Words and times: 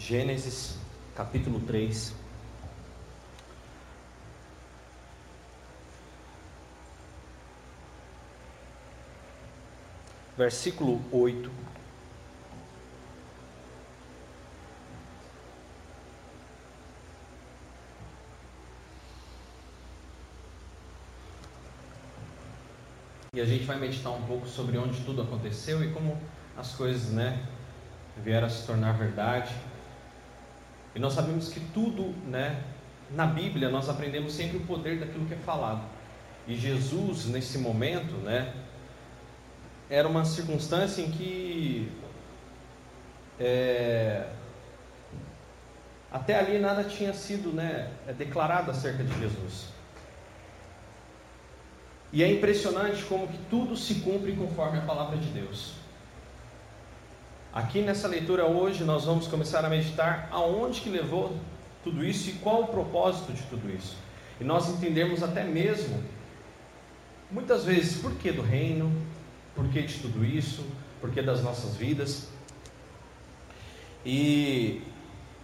Gênesis 0.00 0.78
capítulo 1.14 1.60
3. 1.60 2.14
Versículo 10.38 11.02
8. 11.12 11.50
E 23.34 23.40
a 23.40 23.44
gente 23.44 23.64
vai 23.64 23.78
meditar 23.78 24.10
um 24.12 24.22
pouco 24.22 24.48
sobre 24.48 24.78
onde 24.78 25.04
tudo 25.04 25.20
aconteceu 25.20 25.84
e 25.84 25.92
como 25.92 26.18
as 26.56 26.74
coisas, 26.74 27.10
né, 27.10 27.46
vieram 28.16 28.46
a 28.46 28.50
se 28.50 28.66
tornar 28.66 28.92
verdade. 28.92 29.54
E 30.94 30.98
nós 30.98 31.12
sabemos 31.12 31.48
que 31.48 31.60
tudo, 31.72 32.14
né, 32.26 32.62
na 33.10 33.26
Bíblia 33.26 33.68
nós 33.68 33.88
aprendemos 33.88 34.32
sempre 34.32 34.58
o 34.58 34.60
poder 34.60 34.98
daquilo 34.98 35.26
que 35.26 35.34
é 35.34 35.38
falado. 35.38 35.82
E 36.46 36.56
Jesus, 36.56 37.26
nesse 37.26 37.58
momento, 37.58 38.14
né, 38.16 38.52
era 39.88 40.08
uma 40.08 40.24
circunstância 40.24 41.02
em 41.02 41.10
que 41.10 41.92
é, 43.38 44.28
até 46.10 46.38
ali 46.38 46.58
nada 46.58 46.84
tinha 46.84 47.14
sido 47.14 47.52
né, 47.52 47.90
declarado 48.18 48.70
acerca 48.70 49.02
de 49.04 49.18
Jesus. 49.18 49.68
E 52.12 52.24
é 52.24 52.32
impressionante 52.32 53.04
como 53.04 53.28
que 53.28 53.38
tudo 53.48 53.76
se 53.76 53.96
cumpre 53.96 54.32
conforme 54.34 54.78
a 54.78 54.82
palavra 54.82 55.16
de 55.16 55.28
Deus. 55.28 55.79
Aqui 57.52 57.82
nessa 57.82 58.06
leitura 58.06 58.46
hoje 58.46 58.84
nós 58.84 59.06
vamos 59.06 59.26
começar 59.26 59.64
a 59.64 59.68
meditar 59.68 60.28
aonde 60.30 60.80
que 60.80 60.88
levou 60.88 61.36
tudo 61.82 62.04
isso 62.04 62.30
e 62.30 62.34
qual 62.34 62.62
o 62.62 62.68
propósito 62.68 63.32
de 63.32 63.42
tudo 63.42 63.68
isso. 63.68 63.96
E 64.40 64.44
nós 64.44 64.68
entendemos 64.68 65.20
até 65.20 65.42
mesmo, 65.42 66.00
muitas 67.28 67.64
vezes, 67.64 68.00
por 68.00 68.14
que 68.14 68.30
do 68.30 68.40
reino, 68.40 68.92
por 69.52 69.68
que 69.68 69.82
de 69.82 69.98
tudo 69.98 70.24
isso, 70.24 70.64
por 71.00 71.10
que 71.10 71.20
das 71.20 71.42
nossas 71.42 71.76
vidas. 71.76 72.28
E 74.06 74.82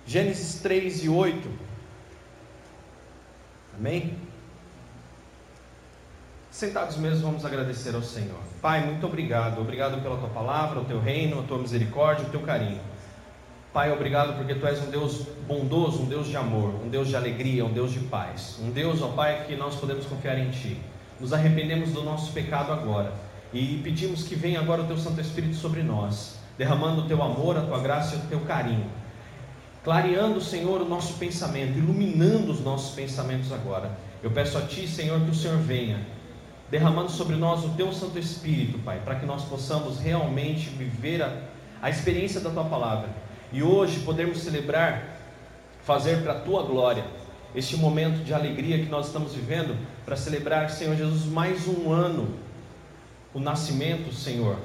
Gênesis 0.06 0.60
3 0.62 1.04
e 1.04 1.08
8. 1.08 1.50
Amém? 3.76 4.16
Sentados 6.56 6.96
mesmo, 6.96 7.26
vamos 7.26 7.44
agradecer 7.44 7.94
ao 7.94 8.00
Senhor. 8.00 8.38
Pai, 8.62 8.82
muito 8.82 9.04
obrigado. 9.04 9.60
Obrigado 9.60 10.00
pela 10.02 10.16
tua 10.16 10.30
palavra, 10.30 10.80
o 10.80 10.86
teu 10.86 10.98
reino, 10.98 11.40
a 11.40 11.42
tua 11.42 11.58
misericórdia, 11.58 12.24
o 12.24 12.30
teu 12.30 12.40
carinho. 12.40 12.80
Pai, 13.74 13.92
obrigado 13.92 14.38
porque 14.38 14.54
tu 14.54 14.66
és 14.66 14.82
um 14.82 14.90
Deus 14.90 15.26
bondoso, 15.46 16.04
um 16.04 16.06
Deus 16.06 16.26
de 16.26 16.34
amor, 16.34 16.74
um 16.82 16.88
Deus 16.88 17.08
de 17.08 17.14
alegria, 17.14 17.62
um 17.62 17.74
Deus 17.74 17.92
de 17.92 17.98
paz. 17.98 18.58
Um 18.58 18.70
Deus, 18.70 19.02
ó 19.02 19.08
Pai, 19.08 19.44
que 19.46 19.54
nós 19.54 19.74
podemos 19.74 20.06
confiar 20.06 20.38
em 20.38 20.48
Ti. 20.48 20.80
Nos 21.20 21.34
arrependemos 21.34 21.92
do 21.92 22.02
nosso 22.02 22.32
pecado 22.32 22.72
agora 22.72 23.12
e 23.52 23.78
pedimos 23.84 24.22
que 24.22 24.34
venha 24.34 24.58
agora 24.58 24.80
o 24.80 24.86
teu 24.86 24.96
Santo 24.96 25.20
Espírito 25.20 25.56
sobre 25.56 25.82
nós, 25.82 26.38
derramando 26.56 27.02
o 27.02 27.06
teu 27.06 27.22
amor, 27.22 27.58
a 27.58 27.66
tua 27.66 27.80
graça 27.80 28.14
e 28.14 28.18
o 28.18 28.22
teu 28.28 28.40
carinho. 28.40 28.90
Clareando, 29.84 30.40
Senhor, 30.40 30.80
o 30.80 30.88
nosso 30.88 31.18
pensamento, 31.18 31.76
iluminando 31.76 32.50
os 32.50 32.62
nossos 32.62 32.94
pensamentos 32.94 33.52
agora. 33.52 33.90
Eu 34.22 34.30
peço 34.30 34.56
a 34.56 34.62
Ti, 34.62 34.88
Senhor, 34.88 35.20
que 35.20 35.32
o 35.32 35.34
Senhor 35.34 35.58
venha 35.58 36.15
derramando 36.70 37.10
sobre 37.10 37.36
nós 37.36 37.64
o 37.64 37.70
teu 37.70 37.92
Santo 37.92 38.18
Espírito, 38.18 38.78
Pai, 38.78 39.00
para 39.04 39.16
que 39.16 39.26
nós 39.26 39.44
possamos 39.44 39.98
realmente 39.98 40.68
viver 40.70 41.22
a, 41.22 41.32
a 41.80 41.90
experiência 41.90 42.40
da 42.40 42.50
tua 42.50 42.64
palavra 42.64 43.08
e 43.52 43.62
hoje 43.62 44.00
podermos 44.00 44.38
celebrar, 44.38 45.16
fazer 45.82 46.22
para 46.22 46.32
a 46.32 46.40
tua 46.40 46.62
glória 46.62 47.04
este 47.54 47.76
momento 47.76 48.24
de 48.24 48.34
alegria 48.34 48.78
que 48.78 48.90
nós 48.90 49.06
estamos 49.06 49.32
vivendo, 49.34 49.76
para 50.04 50.16
celebrar, 50.16 50.68
Senhor 50.68 50.94
Jesus, 50.94 51.24
mais 51.24 51.66
um 51.66 51.90
ano, 51.90 52.28
o 53.32 53.40
nascimento, 53.40 54.12
Senhor, 54.12 54.58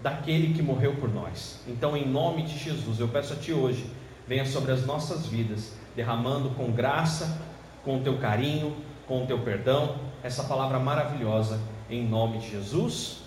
daquele 0.00 0.54
que 0.54 0.62
morreu 0.62 0.94
por 0.94 1.12
nós. 1.12 1.60
Então, 1.66 1.96
em 1.96 2.08
nome 2.08 2.44
de 2.44 2.56
Jesus, 2.58 2.98
eu 2.98 3.08
peço 3.08 3.34
a 3.34 3.36
Ti 3.36 3.52
hoje, 3.52 3.84
venha 4.26 4.46
sobre 4.46 4.72
as 4.72 4.86
nossas 4.86 5.26
vidas, 5.26 5.72
derramando 5.94 6.50
com 6.50 6.72
graça, 6.72 7.42
com 7.84 7.98
o 7.98 8.00
teu 8.00 8.16
carinho, 8.18 8.74
com 9.06 9.24
o 9.24 9.26
teu 9.26 9.40
perdão, 9.40 9.96
essa 10.22 10.42
palavra 10.42 10.78
maravilhosa, 10.78 11.60
em 11.88 12.06
nome 12.06 12.38
de 12.38 12.50
Jesus. 12.50 13.18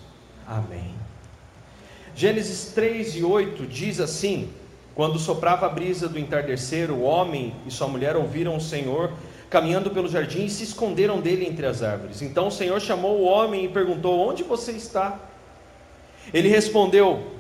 Amém. 0.48 0.94
Gênesis 2.14 2.72
3 2.74 3.16
e 3.16 3.24
8 3.24 3.66
diz 3.66 4.00
assim: 4.00 4.50
Quando 4.94 5.18
soprava 5.18 5.66
a 5.66 5.70
brisa 5.70 6.10
do 6.10 6.20
entardecer, 6.20 6.92
o 6.92 7.02
homem 7.02 7.56
e 7.66 7.72
sua 7.72 7.88
mulher 7.88 8.16
ouviram 8.16 8.56
o 8.56 8.62
Senhor 8.62 9.14
caminhando 9.50 9.92
pelo 9.92 10.08
jardim 10.08 10.46
e 10.46 10.50
se 10.50 10.64
esconderam 10.64 11.20
dele 11.20 11.46
entre 11.46 11.66
as 11.66 11.84
árvores. 11.84 12.22
Então 12.22 12.48
o 12.48 12.52
Senhor 12.52 12.80
chamou 12.80 13.20
o 13.20 13.24
homem 13.24 13.66
e 13.66 13.70
perguntou: 13.70 14.20
Onde 14.20 14.44
você 14.44 14.72
está? 14.74 15.20
Ele 16.34 16.50
respondeu: 16.50 17.32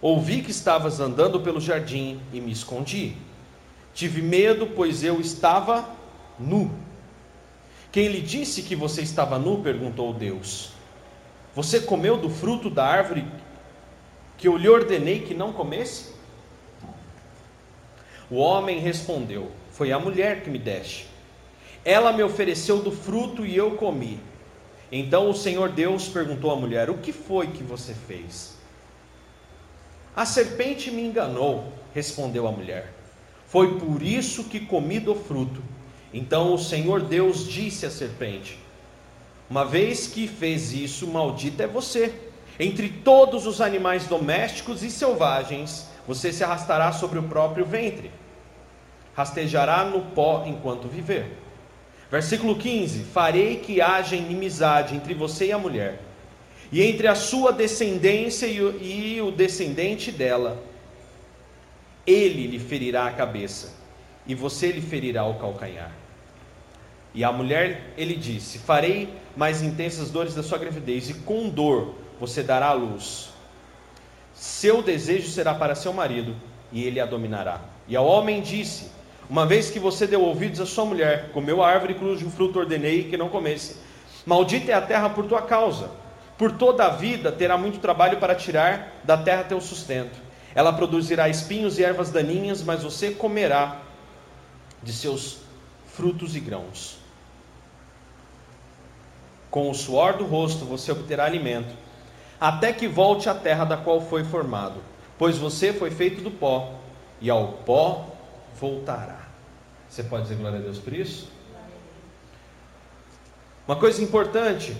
Ouvi 0.00 0.42
que 0.42 0.50
estavas 0.50 1.00
andando 1.00 1.40
pelo 1.40 1.60
jardim 1.60 2.20
e 2.32 2.40
me 2.40 2.52
escondi. 2.52 3.16
Tive 3.92 4.20
medo, 4.22 4.66
pois 4.74 5.04
eu 5.04 5.20
estava 5.20 5.88
nu 6.38 6.70
quem 7.94 8.08
lhe 8.08 8.20
disse 8.20 8.62
que 8.62 8.74
você 8.74 9.02
estava 9.02 9.38
nu? 9.38 9.62
perguntou 9.62 10.12
Deus. 10.12 10.72
Você 11.54 11.78
comeu 11.78 12.16
do 12.16 12.28
fruto 12.28 12.68
da 12.68 12.84
árvore 12.84 13.24
que 14.36 14.48
eu 14.48 14.56
lhe 14.56 14.68
ordenei 14.68 15.20
que 15.20 15.32
não 15.32 15.52
comesse? 15.52 16.12
O 18.28 18.34
homem 18.34 18.80
respondeu: 18.80 19.48
Foi 19.70 19.92
a 19.92 19.98
mulher 20.00 20.42
que 20.42 20.50
me 20.50 20.58
deste. 20.58 21.06
Ela 21.84 22.12
me 22.12 22.24
ofereceu 22.24 22.82
do 22.82 22.90
fruto 22.90 23.46
e 23.46 23.56
eu 23.56 23.76
comi. 23.76 24.18
Então 24.90 25.30
o 25.30 25.34
Senhor 25.34 25.68
Deus 25.68 26.08
perguntou 26.08 26.50
à 26.50 26.56
mulher: 26.56 26.90
O 26.90 26.98
que 26.98 27.12
foi 27.12 27.46
que 27.46 27.62
você 27.62 27.94
fez? 27.94 28.56
A 30.16 30.26
serpente 30.26 30.90
me 30.90 31.06
enganou, 31.06 31.72
respondeu 31.94 32.48
a 32.48 32.50
mulher. 32.50 32.92
Foi 33.46 33.78
por 33.78 34.02
isso 34.02 34.42
que 34.42 34.58
comi 34.58 34.98
do 34.98 35.14
fruto. 35.14 35.73
Então 36.14 36.54
o 36.54 36.58
Senhor 36.58 37.02
Deus 37.02 37.44
disse 37.44 37.84
à 37.84 37.90
serpente: 37.90 38.56
Uma 39.50 39.64
vez 39.64 40.06
que 40.06 40.28
fez 40.28 40.72
isso, 40.72 41.08
maldito 41.08 41.60
é 41.60 41.66
você. 41.66 42.14
Entre 42.58 42.88
todos 42.88 43.48
os 43.48 43.60
animais 43.60 44.06
domésticos 44.06 44.84
e 44.84 44.90
selvagens, 44.92 45.88
você 46.06 46.32
se 46.32 46.44
arrastará 46.44 46.92
sobre 46.92 47.18
o 47.18 47.24
próprio 47.24 47.64
ventre, 47.64 48.12
rastejará 49.12 49.84
no 49.84 50.02
pó 50.02 50.44
enquanto 50.46 50.86
viver. 50.86 51.36
Versículo 52.08 52.54
15: 52.56 53.02
Farei 53.02 53.56
que 53.56 53.80
haja 53.80 54.14
inimizade 54.14 54.94
entre 54.94 55.14
você 55.14 55.46
e 55.46 55.52
a 55.52 55.58
mulher, 55.58 56.00
e 56.70 56.80
entre 56.80 57.08
a 57.08 57.16
sua 57.16 57.52
descendência 57.52 58.46
e 58.46 58.62
o, 58.62 58.80
e 58.80 59.20
o 59.20 59.32
descendente 59.32 60.12
dela. 60.12 60.62
Ele 62.06 62.46
lhe 62.46 62.60
ferirá 62.60 63.08
a 63.08 63.12
cabeça, 63.12 63.74
e 64.24 64.32
você 64.32 64.70
lhe 64.70 64.80
ferirá 64.80 65.24
o 65.24 65.40
calcanhar. 65.40 66.03
E 67.14 67.22
a 67.22 67.30
mulher, 67.30 67.92
ele 67.96 68.16
disse: 68.16 68.58
Farei 68.58 69.08
mais 69.36 69.62
intensas 69.62 70.10
dores 70.10 70.34
da 70.34 70.42
sua 70.42 70.58
gravidez, 70.58 71.08
e 71.08 71.14
com 71.14 71.48
dor 71.48 71.94
você 72.18 72.42
dará 72.42 72.66
à 72.66 72.72
luz. 72.72 73.30
Seu 74.34 74.82
desejo 74.82 75.30
será 75.30 75.54
para 75.54 75.76
seu 75.76 75.92
marido, 75.92 76.34
e 76.72 76.82
ele 76.82 76.98
a 76.98 77.06
dominará. 77.06 77.60
E 77.86 77.94
ao 77.94 78.04
homem 78.04 78.42
disse: 78.42 78.90
Uma 79.30 79.46
vez 79.46 79.70
que 79.70 79.78
você 79.78 80.08
deu 80.08 80.22
ouvidos 80.22 80.60
à 80.60 80.66
sua 80.66 80.84
mulher, 80.84 81.30
comeu 81.32 81.62
a 81.62 81.70
árvore 81.70 81.94
cujo 81.94 82.28
fruto 82.30 82.58
ordenei 82.58 83.04
que 83.04 83.16
não 83.16 83.28
comesse, 83.28 83.76
maldita 84.26 84.72
é 84.72 84.74
a 84.74 84.82
terra 84.82 85.08
por 85.08 85.26
tua 85.26 85.42
causa. 85.42 85.90
Por 86.36 86.50
toda 86.50 86.86
a 86.86 86.90
vida 86.90 87.30
terá 87.30 87.56
muito 87.56 87.78
trabalho 87.78 88.18
para 88.18 88.34
tirar 88.34 88.92
da 89.04 89.16
terra 89.16 89.44
teu 89.44 89.60
sustento. 89.60 90.18
Ela 90.52 90.72
produzirá 90.72 91.28
espinhos 91.28 91.78
e 91.78 91.84
ervas 91.84 92.10
daninhas, 92.10 92.60
mas 92.60 92.82
você 92.82 93.12
comerá 93.12 93.82
de 94.82 94.92
seus 94.92 95.38
frutos 95.86 96.34
e 96.34 96.40
grãos. 96.40 97.03
Com 99.54 99.70
o 99.70 99.74
suor 99.74 100.16
do 100.16 100.24
rosto 100.24 100.64
você 100.64 100.90
obterá 100.90 101.24
alimento, 101.24 101.72
até 102.40 102.72
que 102.72 102.88
volte 102.88 103.28
à 103.28 103.34
terra 103.36 103.64
da 103.64 103.76
qual 103.76 104.00
foi 104.00 104.24
formado, 104.24 104.82
pois 105.16 105.38
você 105.38 105.72
foi 105.72 105.92
feito 105.92 106.20
do 106.22 106.30
pó, 106.32 106.74
e 107.20 107.30
ao 107.30 107.52
pó 107.64 108.16
voltará. 108.58 109.28
Você 109.88 110.02
pode 110.02 110.24
dizer 110.24 110.34
glória 110.34 110.58
a 110.58 110.60
Deus 110.60 110.80
por 110.80 110.92
isso? 110.92 111.30
Uma 113.64 113.76
coisa 113.76 114.02
importante 114.02 114.76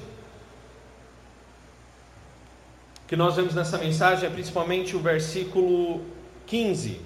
que 3.07 3.15
nós 3.15 3.37
vemos 3.37 3.55
nessa 3.55 3.79
mensagem 3.79 4.29
é 4.29 4.33
principalmente 4.33 4.97
o 4.97 4.99
versículo 4.99 6.01
15: 6.49 7.01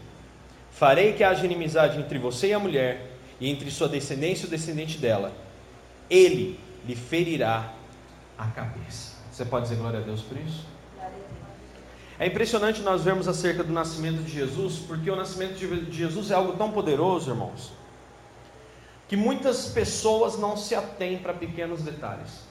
Farei 0.70 1.12
que 1.12 1.22
haja 1.22 1.44
inimizade 1.44 2.00
entre 2.00 2.18
você 2.18 2.46
e 2.46 2.54
a 2.54 2.58
mulher, 2.58 3.10
e 3.38 3.50
entre 3.50 3.70
sua 3.70 3.90
descendência 3.90 4.46
e 4.46 4.48
o 4.48 4.50
descendente 4.50 4.96
dela. 4.96 5.34
Ele 6.08 6.66
lhe 6.88 6.96
ferirá 6.96 7.74
a 8.38 8.46
cabeça. 8.46 9.18
Você 9.30 9.44
pode 9.44 9.64
dizer 9.68 9.76
glória 9.76 10.00
a 10.00 10.02
Deus 10.02 10.22
por 10.22 10.38
isso? 10.38 10.64
É 12.18 12.26
impressionante 12.26 12.80
nós 12.80 13.04
vermos 13.04 13.28
acerca 13.28 13.62
do 13.62 13.72
nascimento 13.72 14.22
de 14.24 14.32
Jesus, 14.32 14.78
porque 14.78 15.08
o 15.08 15.14
nascimento 15.14 15.54
de 15.54 15.96
Jesus 15.96 16.30
é 16.30 16.34
algo 16.34 16.56
tão 16.56 16.72
poderoso, 16.72 17.30
irmãos, 17.30 17.70
que 19.06 19.16
muitas 19.16 19.66
pessoas 19.66 20.36
não 20.36 20.56
se 20.56 20.74
atêm 20.74 21.18
para 21.18 21.32
pequenos 21.32 21.82
detalhes. 21.82 22.48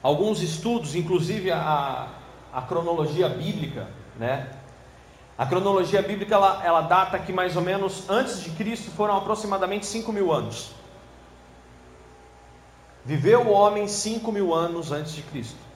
Alguns 0.00 0.40
estudos, 0.40 0.94
inclusive 0.94 1.50
a, 1.50 2.08
a 2.52 2.62
cronologia 2.62 3.28
bíblica, 3.28 3.88
né? 4.16 4.48
A 5.36 5.46
cronologia 5.46 6.02
bíblica 6.02 6.34
ela, 6.34 6.64
ela 6.64 6.80
data 6.82 7.18
que 7.18 7.32
mais 7.32 7.56
ou 7.56 7.62
menos 7.62 8.08
antes 8.08 8.42
de 8.42 8.50
Cristo 8.50 8.90
foram 8.90 9.16
aproximadamente 9.16 9.86
5 9.86 10.12
mil 10.12 10.32
anos. 10.32 10.77
Viveu 13.04 13.42
o 13.42 13.50
homem 13.50 13.88
5 13.88 14.30
mil 14.30 14.54
anos 14.54 14.92
antes 14.92 15.14
de 15.14 15.22
Cristo. 15.22 15.68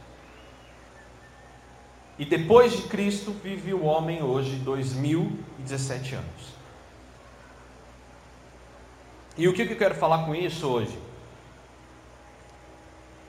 E 2.18 2.24
depois 2.24 2.72
de 2.72 2.82
Cristo 2.82 3.32
vive 3.32 3.72
o 3.72 3.84
homem 3.84 4.22
hoje 4.22 4.56
2017 4.56 6.14
anos. 6.14 6.52
E 9.36 9.48
o 9.48 9.54
que 9.54 9.62
eu 9.62 9.78
quero 9.78 9.94
falar 9.94 10.26
com 10.26 10.34
isso 10.34 10.68
hoje? 10.68 10.98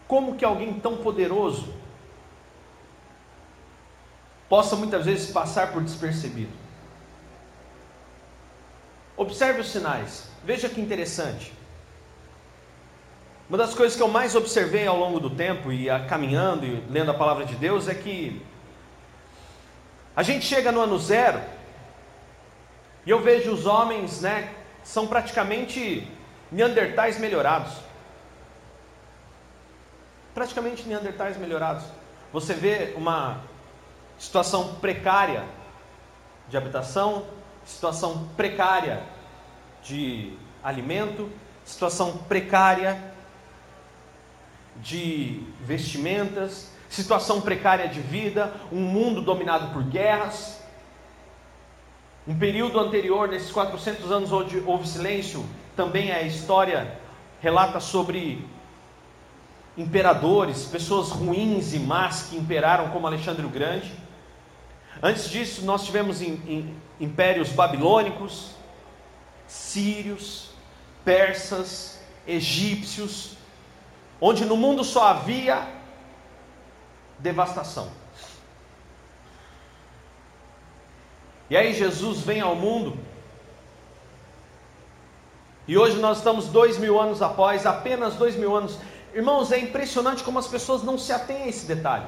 Como 0.08 0.36
que 0.36 0.44
alguém 0.44 0.80
tão 0.80 0.98
poderoso 0.98 1.74
possa 4.50 4.76
muitas 4.76 5.06
vezes 5.06 5.32
passar 5.32 5.72
por 5.72 5.82
despercebido? 5.82 6.52
Observe 9.16 9.62
os 9.62 9.72
sinais. 9.72 10.30
Veja 10.44 10.68
que 10.68 10.82
interessante. 10.82 11.54
Uma 13.50 13.58
das 13.58 13.74
coisas 13.74 13.96
que 13.96 14.02
eu 14.02 14.08
mais 14.08 14.36
observei 14.36 14.88
ao 14.88 14.98
longo 14.98 15.20
do 15.20 15.30
tempo 15.30 15.72
e 15.72 15.88
caminhando 16.08 16.66
e 16.66 16.82
lendo 16.90 17.12
a 17.12 17.14
palavra 17.14 17.46
de 17.46 17.56
Deus 17.56 17.90
é 17.90 17.94
que 17.94 18.42
a 20.16 20.24
gente 20.24 20.46
chega 20.46 20.72
no 20.72 20.80
ano 20.80 20.98
zero 20.98 21.42
e 23.06 23.10
eu 23.10 23.22
vejo 23.22 23.52
os 23.52 23.66
homens, 23.66 24.22
né, 24.22 24.54
são 24.82 25.08
praticamente 25.08 26.08
neandertais 26.50 27.20
melhorados. 27.20 27.74
Praticamente 30.34 30.88
neandertais 30.88 31.38
melhorados. 31.38 31.84
Você 32.32 32.54
vê 32.54 32.94
uma 32.96 33.42
situação 34.18 34.76
precária 34.76 35.44
de 36.48 36.56
habitação, 36.56 37.28
situação 37.66 38.30
precária 38.38 39.04
de 39.84 40.34
alimento, 40.64 41.30
situação 41.66 42.18
precária 42.20 43.13
de 44.82 45.44
vestimentas, 45.62 46.72
situação 46.90 47.42
precária 47.42 47.88
de 47.88 48.00
vida, 48.00 48.54
um 48.72 48.82
mundo 48.82 49.22
dominado 49.22 49.74
por 49.74 49.84
guerras. 49.84 50.62
Um 52.28 52.38
período 52.38 52.80
anterior, 52.80 53.28
nesses 53.28 53.52
400 53.52 54.12
anos 54.12 54.32
onde 54.32 54.60
houve 54.66 54.88
silêncio, 54.88 55.46
também 55.76 56.12
a 56.12 56.22
história 56.22 57.00
relata 57.42 57.80
sobre 57.80 58.46
imperadores, 59.78 60.66
pessoas 60.66 61.10
ruins 61.10 61.74
e 61.74 61.80
más 61.80 62.28
que 62.30 62.38
imperaram, 62.38 62.90
como 62.90 63.08
Alexandre 63.08 63.46
o 63.46 63.50
Grande. 63.50 63.92
Antes 65.02 65.30
disso, 65.30 65.66
nós 65.66 65.84
tivemos 65.84 66.22
in, 66.22 66.40
in, 66.48 66.76
impérios 67.00 67.50
babilônicos, 67.50 68.52
sírios, 69.48 70.52
persas, 71.04 72.00
egípcios, 72.28 73.36
onde 74.26 74.46
no 74.46 74.56
mundo 74.56 74.86
só 74.86 75.08
havia 75.08 75.68
devastação. 77.20 77.90
E 81.50 81.58
aí 81.58 81.74
Jesus 81.74 82.22
vem 82.22 82.40
ao 82.40 82.56
mundo, 82.56 82.98
e 85.68 85.78
hoje 85.78 85.98
nós 85.98 86.20
estamos 86.20 86.48
dois 86.48 86.78
mil 86.78 86.98
anos 86.98 87.22
após, 87.22 87.66
apenas 87.66 88.16
dois 88.16 88.38
mil 88.38 88.56
anos. 88.56 88.80
Irmãos, 89.14 89.52
é 89.52 89.60
impressionante 89.60 90.24
como 90.24 90.40
as 90.40 90.48
pessoas 90.48 90.84
não 90.84 90.98
se 90.98 91.12
atêm 91.12 91.44
a 91.44 91.48
esse 91.48 91.66
detalhe. 91.66 92.08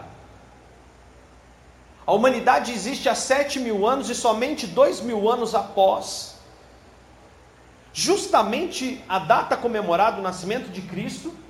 A 2.08 2.14
humanidade 2.14 2.72
existe 2.72 3.10
há 3.10 3.16
sete 3.16 3.60
mil 3.60 3.86
anos 3.86 4.10
e 4.10 4.16
somente 4.16 4.66
dois 4.68 5.02
mil 5.02 5.30
anos 5.30 5.54
após, 5.54 6.40
justamente 7.92 9.04
a 9.10 9.20
data 9.20 9.58
comemorada 9.58 10.16
do 10.16 10.22
nascimento 10.22 10.70
de 10.70 10.82
Cristo, 10.82 11.44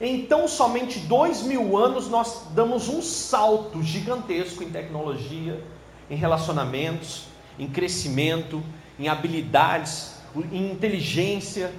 então, 0.00 0.48
somente 0.48 0.98
dois 1.00 1.42
mil 1.42 1.76
anos 1.76 2.08
nós 2.08 2.46
damos 2.52 2.88
um 2.88 3.02
salto 3.02 3.82
gigantesco 3.82 4.62
em 4.62 4.70
tecnologia, 4.70 5.62
em 6.08 6.16
relacionamentos, 6.16 7.26
em 7.58 7.66
crescimento, 7.66 8.62
em 8.98 9.08
habilidades, 9.08 10.14
em 10.50 10.72
inteligência. 10.72 11.70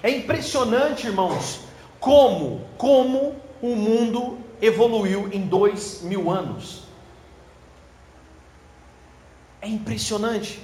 É 0.00 0.08
impressionante, 0.08 1.08
irmãos, 1.08 1.62
como, 1.98 2.64
como 2.78 3.34
o 3.60 3.74
mundo 3.74 4.38
evoluiu 4.62 5.28
em 5.32 5.40
dois 5.40 6.02
mil 6.02 6.30
anos. 6.30 6.84
É 9.60 9.66
impressionante. 9.66 10.60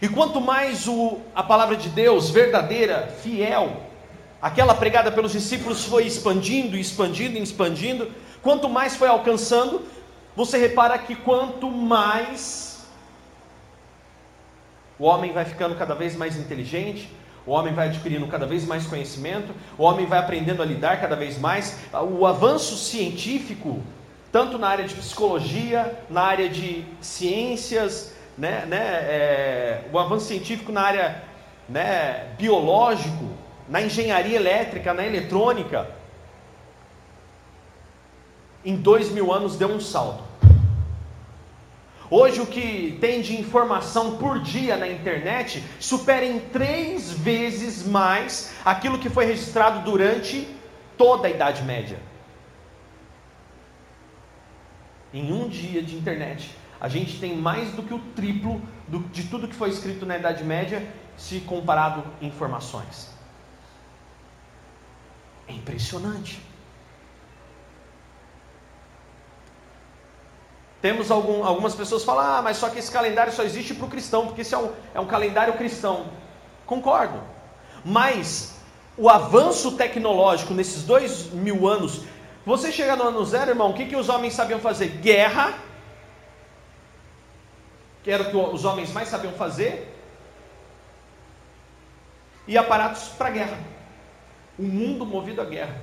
E 0.00 0.08
quanto 0.08 0.40
mais 0.40 0.88
o, 0.88 1.20
a 1.34 1.42
palavra 1.42 1.76
de 1.76 1.90
Deus 1.90 2.30
verdadeira, 2.30 3.08
fiel, 3.22 3.91
aquela 4.42 4.74
pregada 4.74 5.12
pelos 5.12 5.30
discípulos 5.30 5.84
foi 5.84 6.04
expandindo, 6.04 6.76
expandindo, 6.76 7.38
expandindo. 7.38 8.10
Quanto 8.42 8.68
mais 8.68 8.96
foi 8.96 9.06
alcançando, 9.06 9.82
você 10.34 10.58
repara 10.58 10.98
que 10.98 11.14
quanto 11.14 11.70
mais 11.70 12.84
o 14.98 15.04
homem 15.04 15.32
vai 15.32 15.44
ficando 15.44 15.76
cada 15.76 15.94
vez 15.94 16.16
mais 16.16 16.36
inteligente, 16.36 17.08
o 17.46 17.52
homem 17.52 17.72
vai 17.72 17.88
adquirindo 17.88 18.26
cada 18.26 18.46
vez 18.46 18.64
mais 18.64 18.86
conhecimento, 18.86 19.52
o 19.76 19.84
homem 19.84 20.06
vai 20.06 20.18
aprendendo 20.18 20.62
a 20.62 20.64
lidar 20.64 21.00
cada 21.00 21.16
vez 21.16 21.38
mais. 21.38 21.78
O 21.92 22.26
avanço 22.26 22.76
científico, 22.76 23.82
tanto 24.30 24.58
na 24.58 24.68
área 24.68 24.84
de 24.86 24.94
psicologia, 24.94 25.98
na 26.08 26.22
área 26.22 26.48
de 26.48 26.84
ciências, 27.00 28.14
né, 28.38 28.64
né, 28.66 28.78
é, 28.78 29.84
o 29.92 29.98
avanço 29.98 30.26
científico 30.26 30.72
na 30.72 30.82
área 30.82 31.22
né, 31.68 32.28
biológico, 32.38 33.41
na 33.68 33.80
engenharia 33.80 34.36
elétrica, 34.36 34.92
na 34.92 35.06
eletrônica, 35.06 35.88
em 38.64 38.76
dois 38.76 39.10
mil 39.10 39.32
anos 39.32 39.56
deu 39.56 39.68
um 39.68 39.80
salto. 39.80 40.24
Hoje 42.10 42.42
o 42.42 42.46
que 42.46 42.98
tem 43.00 43.22
de 43.22 43.40
informação 43.40 44.18
por 44.18 44.38
dia 44.38 44.76
na 44.76 44.86
internet 44.86 45.64
supera 45.80 46.26
em 46.26 46.40
três 46.40 47.10
vezes 47.10 47.86
mais 47.86 48.52
aquilo 48.64 48.98
que 48.98 49.08
foi 49.08 49.24
registrado 49.24 49.80
durante 49.80 50.46
toda 50.98 51.26
a 51.26 51.30
Idade 51.30 51.62
Média. 51.62 51.98
Em 55.14 55.32
um 55.32 55.48
dia 55.48 55.82
de 55.82 55.96
internet, 55.96 56.50
a 56.80 56.88
gente 56.88 57.18
tem 57.18 57.36
mais 57.36 57.72
do 57.72 57.82
que 57.82 57.94
o 57.94 57.98
triplo 58.14 58.60
de 59.10 59.24
tudo 59.24 59.48
que 59.48 59.54
foi 59.54 59.70
escrito 59.70 60.04
na 60.04 60.18
Idade 60.18 60.44
Média, 60.44 60.86
se 61.16 61.40
comparado 61.40 62.04
informações. 62.20 63.11
É 65.46 65.52
impressionante. 65.52 66.40
Temos 70.80 71.12
algum, 71.12 71.44
algumas 71.44 71.76
pessoas 71.76 72.02
que 72.02 72.06
falam, 72.06 72.24
ah, 72.24 72.42
mas 72.42 72.56
só 72.56 72.68
que 72.68 72.78
esse 72.80 72.90
calendário 72.90 73.32
só 73.32 73.44
existe 73.44 73.72
para 73.72 73.86
o 73.86 73.88
cristão, 73.88 74.26
porque 74.26 74.40
esse 74.40 74.52
é 74.52 74.58
um, 74.58 74.72
é 74.92 75.00
um 75.00 75.06
calendário 75.06 75.54
cristão. 75.54 76.06
Concordo. 76.66 77.20
Mas 77.84 78.56
o 78.96 79.08
avanço 79.08 79.76
tecnológico 79.76 80.52
nesses 80.52 80.82
dois 80.82 81.26
mil 81.32 81.68
anos, 81.68 82.02
você 82.44 82.72
chega 82.72 82.96
no 82.96 83.04
ano 83.04 83.24
zero, 83.24 83.52
irmão, 83.52 83.70
o 83.70 83.74
que, 83.74 83.86
que 83.86 83.96
os 83.96 84.08
homens 84.08 84.34
sabiam 84.34 84.58
fazer? 84.58 84.88
Guerra, 85.00 85.54
que 88.02 88.10
era 88.10 88.24
o 88.24 88.30
que 88.30 88.36
os 88.36 88.64
homens 88.64 88.90
mais 88.92 89.08
sabiam 89.08 89.32
fazer, 89.34 89.88
e 92.46 92.58
aparatos 92.58 93.04
para 93.10 93.30
guerra. 93.30 93.71
Um 94.58 94.64
mundo 94.64 95.06
movido 95.06 95.40
à 95.40 95.44
guerra. 95.44 95.80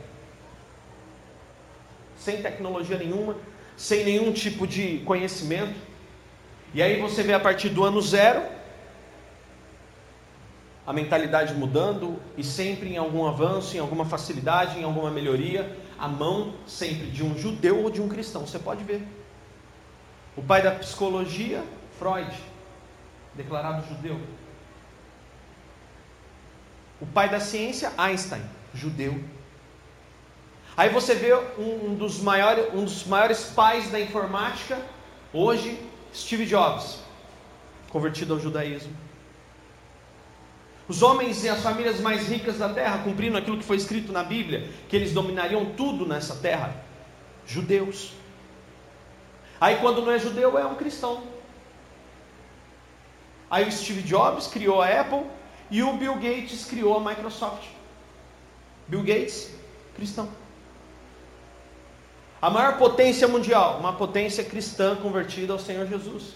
Sem 2.15 2.41
tecnologia 2.41 2.97
nenhuma, 2.97 3.35
sem 3.75 4.03
nenhum 4.03 4.31
tipo 4.31 4.67
de 4.67 4.99
conhecimento. 4.99 5.75
E 6.73 6.81
aí 6.81 6.99
você 6.99 7.23
vê 7.23 7.33
a 7.33 7.39
partir 7.39 7.69
do 7.69 7.83
ano 7.83 8.01
zero 8.01 8.41
a 10.89 10.93
mentalidade 10.93 11.53
mudando 11.53 12.19
e 12.35 12.43
sempre 12.43 12.89
em 12.89 12.97
algum 12.97 13.27
avanço, 13.27 13.77
em 13.77 13.79
alguma 13.79 14.05
facilidade, 14.05 14.79
em 14.79 14.83
alguma 14.83 15.11
melhoria, 15.11 15.77
a 15.99 16.07
mão 16.07 16.55
sempre 16.65 17.11
de 17.11 17.23
um 17.23 17.37
judeu 17.37 17.83
ou 17.83 17.91
de 17.91 18.01
um 18.01 18.09
cristão. 18.09 18.47
Você 18.47 18.57
pode 18.57 18.83
ver. 18.83 19.07
O 20.35 20.41
pai 20.41 20.63
da 20.63 20.71
psicologia, 20.71 21.63
Freud, 21.99 22.35
declarado 23.35 23.87
judeu. 23.87 24.19
O 26.99 27.05
pai 27.05 27.29
da 27.29 27.39
ciência, 27.39 27.91
Einstein, 27.95 28.41
judeu. 28.73 29.23
Aí 30.75 30.89
você 30.89 31.13
vê 31.13 31.33
um 31.57 31.95
dos 31.95 32.21
maiores, 32.21 32.73
um 32.73 32.85
dos 32.85 33.05
maiores 33.05 33.45
pais 33.45 33.91
da 33.91 33.99
informática 33.99 34.79
hoje, 35.33 35.77
Steve 36.13 36.45
Jobs, 36.45 36.99
convertido 37.89 38.33
ao 38.33 38.39
judaísmo. 38.39 38.95
Os 40.87 41.03
homens 41.03 41.43
e 41.43 41.49
as 41.49 41.61
famílias 41.61 41.99
mais 41.99 42.27
ricas 42.27 42.57
da 42.57 42.69
terra, 42.69 43.03
cumprindo 43.03 43.37
aquilo 43.37 43.57
que 43.57 43.63
foi 43.63 43.77
escrito 43.77 44.11
na 44.11 44.23
Bíblia, 44.23 44.69
que 44.87 44.95
eles 44.95 45.13
dominariam 45.13 45.65
tudo 45.77 46.05
nessa 46.05 46.35
terra, 46.37 46.83
judeus. 47.45 48.13
Aí 49.61 49.75
quando 49.77 50.01
não 50.01 50.11
é 50.11 50.17
judeu, 50.17 50.57
é 50.57 50.65
um 50.65 50.75
cristão. 50.75 51.23
Aí 53.51 53.67
o 53.67 53.71
Steve 53.71 54.01
Jobs 54.01 54.47
criou 54.47 54.81
a 54.81 54.87
Apple 54.87 55.25
e 55.69 55.83
o 55.83 55.93
Bill 55.93 56.15
Gates 56.15 56.65
criou 56.65 56.97
a 56.97 56.99
Microsoft. 56.99 57.78
Bill 58.89 59.03
Gates, 59.03 59.51
cristão. 59.95 60.27
A 62.41 62.49
maior 62.49 62.77
potência 62.77 63.27
mundial, 63.27 63.79
uma 63.79 63.93
potência 63.93 64.43
cristã 64.43 64.95
convertida 64.95 65.53
ao 65.53 65.59
Senhor 65.59 65.85
Jesus. 65.85 66.33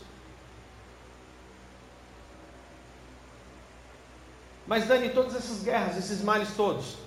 Mas 4.67 4.85
Dani, 4.85 5.09
todas 5.09 5.35
essas 5.35 5.63
guerras, 5.63 5.97
esses 5.97 6.21
males 6.21 6.55
todos. 6.55 6.97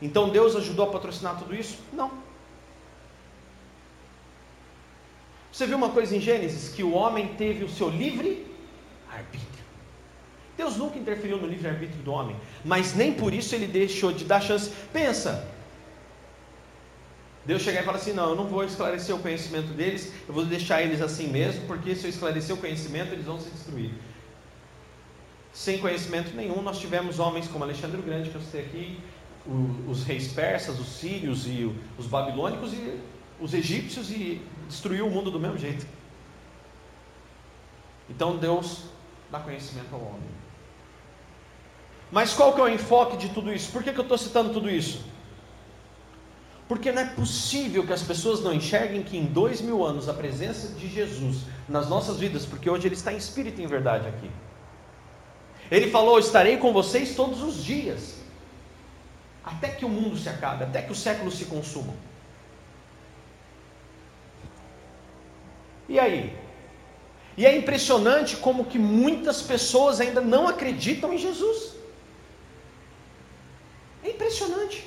Então 0.00 0.28
Deus 0.28 0.54
ajudou 0.54 0.88
a 0.88 0.92
patrocinar 0.92 1.38
tudo 1.38 1.54
isso? 1.54 1.78
Não. 1.92 2.10
Você 5.50 5.66
viu 5.66 5.76
uma 5.76 5.90
coisa 5.90 6.14
em 6.14 6.20
Gênesis? 6.20 6.72
Que 6.72 6.84
o 6.84 6.92
homem 6.92 7.34
teve 7.34 7.64
o 7.64 7.68
seu 7.68 7.88
livre 7.88 8.46
arbítrio. 9.10 9.47
Deus 10.58 10.76
nunca 10.76 10.98
interferiu 10.98 11.38
no 11.38 11.46
livre 11.46 11.68
arbítrio 11.68 12.02
do 12.02 12.10
homem, 12.10 12.36
mas 12.64 12.92
nem 12.92 13.14
por 13.14 13.32
isso 13.32 13.54
ele 13.54 13.68
deixou 13.68 14.12
de 14.12 14.24
dar 14.24 14.40
chance. 14.40 14.72
Pensa, 14.92 15.48
Deus 17.46 17.62
chegar 17.62 17.82
e 17.82 17.84
falar 17.84 17.98
assim: 17.98 18.12
não, 18.12 18.30
eu 18.30 18.36
não 18.36 18.48
vou 18.48 18.64
esclarecer 18.64 19.14
o 19.14 19.20
conhecimento 19.20 19.68
deles, 19.68 20.12
eu 20.26 20.34
vou 20.34 20.44
deixar 20.44 20.82
eles 20.82 21.00
assim 21.00 21.28
mesmo, 21.28 21.64
porque 21.68 21.94
se 21.94 22.04
eu 22.06 22.10
esclarecer 22.10 22.54
o 22.54 22.58
conhecimento, 22.58 23.12
eles 23.12 23.24
vão 23.24 23.40
se 23.40 23.48
destruir. 23.50 23.92
Sem 25.52 25.78
conhecimento 25.78 26.34
nenhum, 26.34 26.60
nós 26.60 26.80
tivemos 26.80 27.20
homens 27.20 27.46
como 27.46 27.62
Alexandre 27.62 28.00
o 28.00 28.02
Grande, 28.02 28.28
que 28.28 28.34
eu 28.34 28.40
citei 28.40 28.62
aqui, 28.62 29.00
os 29.88 30.02
reis 30.02 30.32
persas, 30.32 30.78
os 30.80 30.88
sírios 30.88 31.46
e 31.46 31.72
os 31.96 32.06
babilônicos 32.06 32.72
e 32.72 32.98
os 33.40 33.54
egípcios, 33.54 34.10
e 34.10 34.42
destruiu 34.68 35.06
o 35.06 35.10
mundo 35.10 35.30
do 35.30 35.38
mesmo 35.38 35.56
jeito. 35.56 35.86
Então 38.10 38.36
Deus 38.36 38.86
dá 39.30 39.38
conhecimento 39.38 39.94
ao 39.94 40.00
homem. 40.00 40.47
Mas 42.10 42.32
qual 42.32 42.54
que 42.54 42.60
é 42.60 42.64
o 42.64 42.68
enfoque 42.68 43.16
de 43.16 43.28
tudo 43.28 43.52
isso? 43.52 43.70
Por 43.70 43.82
que, 43.82 43.92
que 43.92 43.98
eu 43.98 44.02
estou 44.02 44.16
citando 44.16 44.50
tudo 44.50 44.70
isso? 44.70 45.04
Porque 46.66 46.92
não 46.92 47.02
é 47.02 47.06
possível 47.06 47.86
que 47.86 47.92
as 47.92 48.02
pessoas 48.02 48.42
não 48.42 48.52
enxerguem 48.52 49.02
que 49.02 49.16
em 49.16 49.24
dois 49.24 49.60
mil 49.60 49.84
anos 49.84 50.08
a 50.08 50.14
presença 50.14 50.68
de 50.74 50.86
Jesus 50.88 51.38
nas 51.66 51.88
nossas 51.88 52.18
vidas, 52.18 52.44
porque 52.44 52.68
hoje 52.68 52.86
Ele 52.86 52.94
está 52.94 53.12
em 53.12 53.16
espírito 53.16 53.60
e 53.60 53.64
em 53.64 53.66
verdade 53.66 54.06
aqui. 54.06 54.30
Ele 55.70 55.90
falou: 55.90 56.18
Estarei 56.18 56.58
com 56.58 56.72
vocês 56.72 57.14
todos 57.14 57.42
os 57.42 57.62
dias, 57.64 58.16
até 59.42 59.68
que 59.68 59.84
o 59.84 59.88
mundo 59.88 60.16
se 60.18 60.28
acabe, 60.28 60.64
até 60.64 60.82
que 60.82 60.92
os 60.92 61.00
séculos 61.00 61.38
se 61.38 61.46
consumam. 61.46 61.94
E 65.88 65.98
aí? 65.98 66.36
E 67.34 67.46
é 67.46 67.56
impressionante 67.56 68.36
como 68.36 68.66
que 68.66 68.78
muitas 68.78 69.40
pessoas 69.40 70.00
ainda 70.00 70.20
não 70.20 70.46
acreditam 70.46 71.14
em 71.14 71.18
Jesus. 71.18 71.77
É 74.08 74.10
impressionante. 74.10 74.84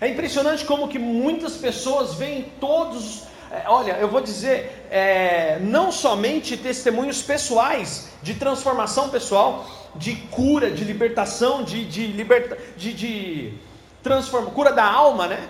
É 0.00 0.08
impressionante 0.08 0.64
como 0.64 0.88
que 0.88 0.98
muitas 0.98 1.56
pessoas 1.56 2.14
veem 2.14 2.52
todos. 2.60 3.22
É, 3.50 3.64
olha, 3.68 3.92
eu 3.92 4.08
vou 4.08 4.20
dizer, 4.20 4.86
é, 4.90 5.58
não 5.60 5.90
somente 5.90 6.56
testemunhos 6.56 7.22
pessoais 7.22 8.08
de 8.22 8.34
transformação 8.34 9.08
pessoal, 9.08 9.66
de 9.94 10.16
cura, 10.30 10.70
de 10.70 10.84
libertação, 10.84 11.62
de, 11.62 11.84
de, 11.86 12.06
liberta, 12.08 12.58
de, 12.76 12.92
de 12.92 13.54
transforma, 14.02 14.50
cura 14.50 14.72
da 14.72 14.84
alma, 14.84 15.26
né? 15.26 15.48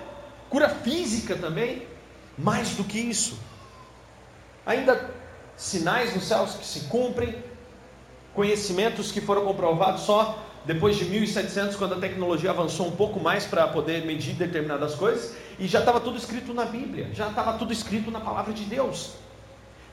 Cura 0.50 0.68
física 0.68 1.34
também. 1.34 1.86
Mais 2.36 2.70
do 2.70 2.82
que 2.82 2.98
isso, 2.98 3.38
ainda 4.66 5.08
sinais 5.56 6.14
nos 6.16 6.24
céus 6.24 6.54
que 6.54 6.66
se 6.66 6.80
cumprem, 6.88 7.36
conhecimentos 8.34 9.12
que 9.12 9.20
foram 9.20 9.44
comprovados 9.44 10.02
só 10.02 10.36
depois 10.64 10.96
de 10.96 11.04
1700, 11.04 11.76
quando 11.76 11.94
a 11.94 11.98
tecnologia 11.98 12.50
avançou 12.50 12.86
um 12.86 12.96
pouco 12.96 13.20
mais 13.20 13.44
para 13.44 13.68
poder 13.68 14.06
medir 14.06 14.34
determinadas 14.34 14.94
coisas, 14.94 15.36
e 15.58 15.66
já 15.66 15.80
estava 15.80 16.00
tudo 16.00 16.16
escrito 16.16 16.54
na 16.54 16.64
Bíblia, 16.64 17.10
já 17.12 17.28
estava 17.28 17.58
tudo 17.58 17.72
escrito 17.72 18.10
na 18.10 18.20
palavra 18.20 18.52
de 18.52 18.64
Deus. 18.64 19.12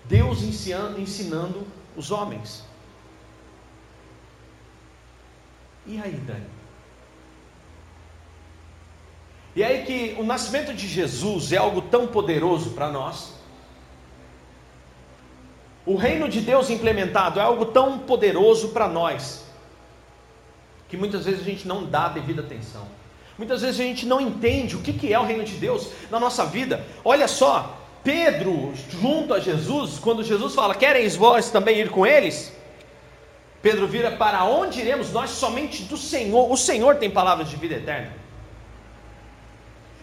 Deus 0.05 0.41
ensinando, 0.41 0.99
ensinando 0.99 1.67
os 1.95 2.09
homens. 2.09 2.63
E 5.85 5.99
aí, 5.99 6.13
Dani? 6.25 6.47
E 9.53 9.63
aí 9.65 9.83
que 9.83 10.15
o 10.17 10.23
nascimento 10.23 10.73
de 10.73 10.87
Jesus 10.87 11.51
é 11.51 11.57
algo 11.57 11.81
tão 11.81 12.07
poderoso 12.07 12.69
para 12.69 12.89
nós. 12.89 13.33
O 15.85 15.97
reino 15.97 16.29
de 16.29 16.39
Deus 16.39 16.69
implementado 16.69 17.41
é 17.41 17.43
algo 17.43 17.65
tão 17.65 17.99
poderoso 17.99 18.69
para 18.69 18.87
nós 18.87 19.50
que 20.91 20.98
muitas 20.98 21.24
vezes 21.24 21.39
a 21.39 21.45
gente 21.45 21.65
não 21.65 21.86
dá 21.86 22.07
a 22.07 22.10
devida 22.10 22.41
atenção. 22.41 22.86
Muitas 23.38 23.62
vezes 23.62 23.79
a 23.79 23.83
gente 23.83 24.05
não 24.05 24.19
entende 24.19 24.75
o 24.75 24.81
que, 24.81 25.12
é 25.12 25.17
o 25.17 25.24
reino 25.24 25.45
de 25.45 25.53
Deus 25.53 25.88
na 26.12 26.19
nossa 26.19 26.45
vida. 26.45 26.86
Olha 27.03 27.29
só, 27.29 27.79
Pedro, 28.03 28.74
junto 28.89 29.33
a 29.33 29.39
Jesus, 29.39 29.98
quando 30.00 30.21
Jesus 30.21 30.53
fala: 30.53 30.75
Quereis 30.75 31.15
vós 31.15 31.50
também 31.50 31.79
ir 31.79 31.89
com 31.89 32.05
eles? 32.05 32.51
Pedro 33.62 33.88
vira: 33.88 34.12
Para 34.12 34.43
onde 34.43 34.81
iremos? 34.81 35.13
Nós 35.13 35.29
somente 35.29 35.83
do 35.83 35.95
Senhor. 35.95 36.51
O 36.51 36.57
Senhor 36.57 36.98
tem 36.98 37.10
palavras 37.10 37.50
de 37.50 37.55
vida 37.55 37.75
eterna. 37.75 38.13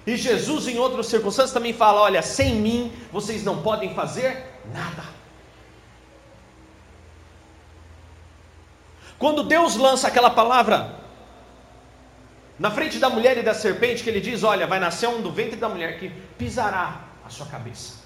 E 0.06 0.16
Jesus, 0.16 0.66
em 0.68 0.78
outras 0.78 1.06
circunstâncias, 1.06 1.52
também 1.52 1.74
fala: 1.74 2.00
Olha, 2.00 2.22
sem 2.22 2.54
mim 2.54 2.90
vocês 3.12 3.44
não 3.44 3.60
podem 3.60 3.94
fazer 3.94 4.42
nada. 4.72 5.17
Quando 9.18 9.42
Deus 9.42 9.76
lança 9.76 10.08
aquela 10.08 10.30
palavra 10.30 10.96
na 12.58 12.70
frente 12.70 12.98
da 12.98 13.10
mulher 13.10 13.36
e 13.38 13.42
da 13.42 13.54
serpente, 13.54 14.02
que 14.02 14.10
ele 14.10 14.20
diz: 14.20 14.42
Olha, 14.42 14.66
vai 14.66 14.78
nascer 14.78 15.08
um 15.08 15.20
do 15.20 15.30
ventre 15.30 15.56
da 15.56 15.68
mulher 15.68 15.98
que 15.98 16.08
pisará 16.36 17.00
a 17.24 17.30
sua 17.30 17.46
cabeça. 17.46 17.98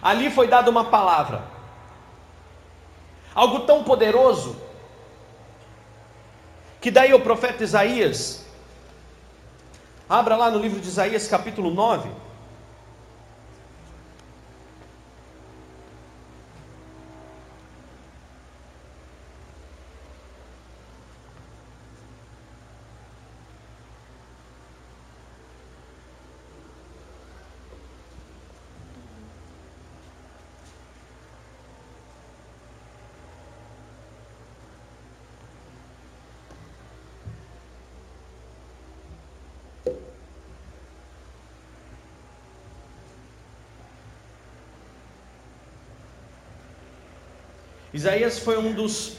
Ali 0.00 0.30
foi 0.30 0.46
dada 0.46 0.70
uma 0.70 0.84
palavra, 0.84 1.42
algo 3.34 3.60
tão 3.60 3.82
poderoso, 3.82 4.56
que 6.80 6.90
daí 6.90 7.12
o 7.12 7.20
profeta 7.20 7.64
Isaías, 7.64 8.46
abra 10.08 10.36
lá 10.36 10.50
no 10.50 10.58
livro 10.58 10.80
de 10.80 10.88
Isaías, 10.88 11.26
capítulo 11.26 11.70
9. 11.70 12.27
Isaías 47.98 48.38
foi 48.38 48.56
um 48.56 48.72
dos 48.72 49.14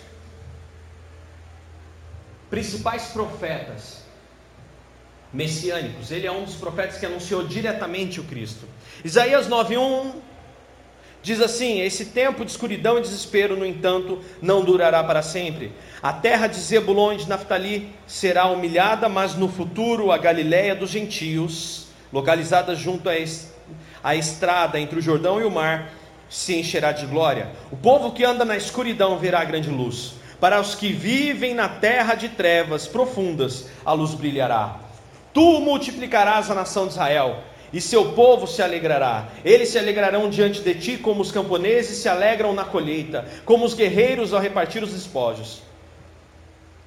principais 2.49 3.07
profetas 3.07 4.03
messiânicos. 5.33 6.11
Ele 6.11 6.25
é 6.25 6.31
um 6.31 6.45
dos 6.45 6.55
profetas 6.55 6.97
que 6.97 7.05
anunciou 7.05 7.45
diretamente 7.45 8.21
o 8.21 8.23
Cristo. 8.23 8.65
Isaías 9.03 9.49
9:1 9.49 10.13
diz 11.21 11.41
assim: 11.41 11.81
Esse 11.81 12.05
tempo 12.05 12.45
de 12.45 12.51
escuridão 12.51 12.97
e 12.97 13.01
desespero, 13.01 13.57
no 13.57 13.65
entanto, 13.65 14.23
não 14.41 14.63
durará 14.63 15.03
para 15.03 15.21
sempre. 15.21 15.73
A 16.01 16.13
terra 16.13 16.47
de 16.47 16.55
Zebulon 16.55 17.11
e 17.11 17.17
de 17.17 17.27
Naftali 17.27 17.93
será 18.07 18.45
humilhada, 18.45 19.09
mas 19.09 19.35
no 19.35 19.49
futuro 19.49 20.09
a 20.09 20.17
Galiléia 20.17 20.73
dos 20.73 20.89
gentios, 20.89 21.87
localizada 22.13 22.73
junto 22.75 23.09
à 24.01 24.15
estrada 24.15 24.79
entre 24.79 24.99
o 24.99 25.01
Jordão 25.01 25.41
e 25.41 25.43
o 25.43 25.51
mar, 25.51 25.98
se 26.29 26.55
encherá 26.55 26.91
de 26.91 27.05
glória. 27.05 27.49
O 27.71 27.75
povo 27.75 28.11
que 28.11 28.23
anda 28.23 28.45
na 28.45 28.55
escuridão 28.55 29.17
verá 29.17 29.41
a 29.41 29.45
grande 29.45 29.69
luz. 29.69 30.13
Para 30.39 30.61
os 30.61 30.75
que 30.75 30.93
vivem 30.93 31.53
na 31.53 31.67
terra 31.67 32.15
de 32.15 32.29
trevas 32.29 32.87
profundas, 32.87 33.67
a 33.83 33.91
luz 33.91 34.13
brilhará. 34.13 34.79
Tu 35.33 35.59
multiplicarás 35.59 36.49
a 36.49 36.55
nação 36.55 36.85
de 36.85 36.93
Israel, 36.93 37.43
e 37.73 37.81
seu 37.81 38.13
povo 38.13 38.47
se 38.47 38.61
alegrará. 38.61 39.27
Eles 39.43 39.69
se 39.69 39.77
alegrarão 39.77 40.29
diante 40.29 40.61
de 40.61 40.73
ti, 40.75 40.97
como 40.97 41.21
os 41.21 41.31
camponeses 41.31 41.97
se 41.97 42.07
alegram 42.07 42.53
na 42.53 42.63
colheita, 42.63 43.27
como 43.43 43.65
os 43.65 43.73
guerreiros 43.73 44.33
ao 44.33 44.39
repartir 44.39 44.81
os 44.81 44.93
despojos. 44.93 45.61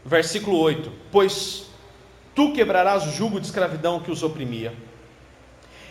Versículo 0.05 0.59
8: 0.59 0.91
Pois 1.11 1.67
tu 2.35 2.53
quebrarás 2.53 3.07
o 3.07 3.11
jugo 3.11 3.39
de 3.39 3.47
escravidão 3.47 4.01
que 4.01 4.11
os 4.11 4.23
oprimia 4.23 4.73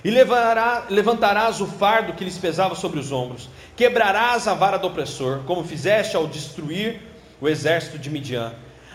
e 0.04 0.10
levará, 0.10 0.86
levantarás 0.90 1.62
o 1.62 1.68
fardo 1.68 2.14
que 2.14 2.24
lhes 2.24 2.38
pesava 2.38 2.76
sobre 2.76 3.00
os 3.00 3.12
ombros, 3.12 3.50
quebrarás 3.76 4.48
a 4.48 4.54
vara 4.54 4.78
do 4.78 4.88
opressor, 4.88 5.42
como 5.46 5.64
fizeste 5.64 6.16
ao 6.16 6.28
destruir 6.28 7.02
o 7.40 7.48
exército 7.48 8.00
de 8.00 8.10
Midian. 8.10 8.54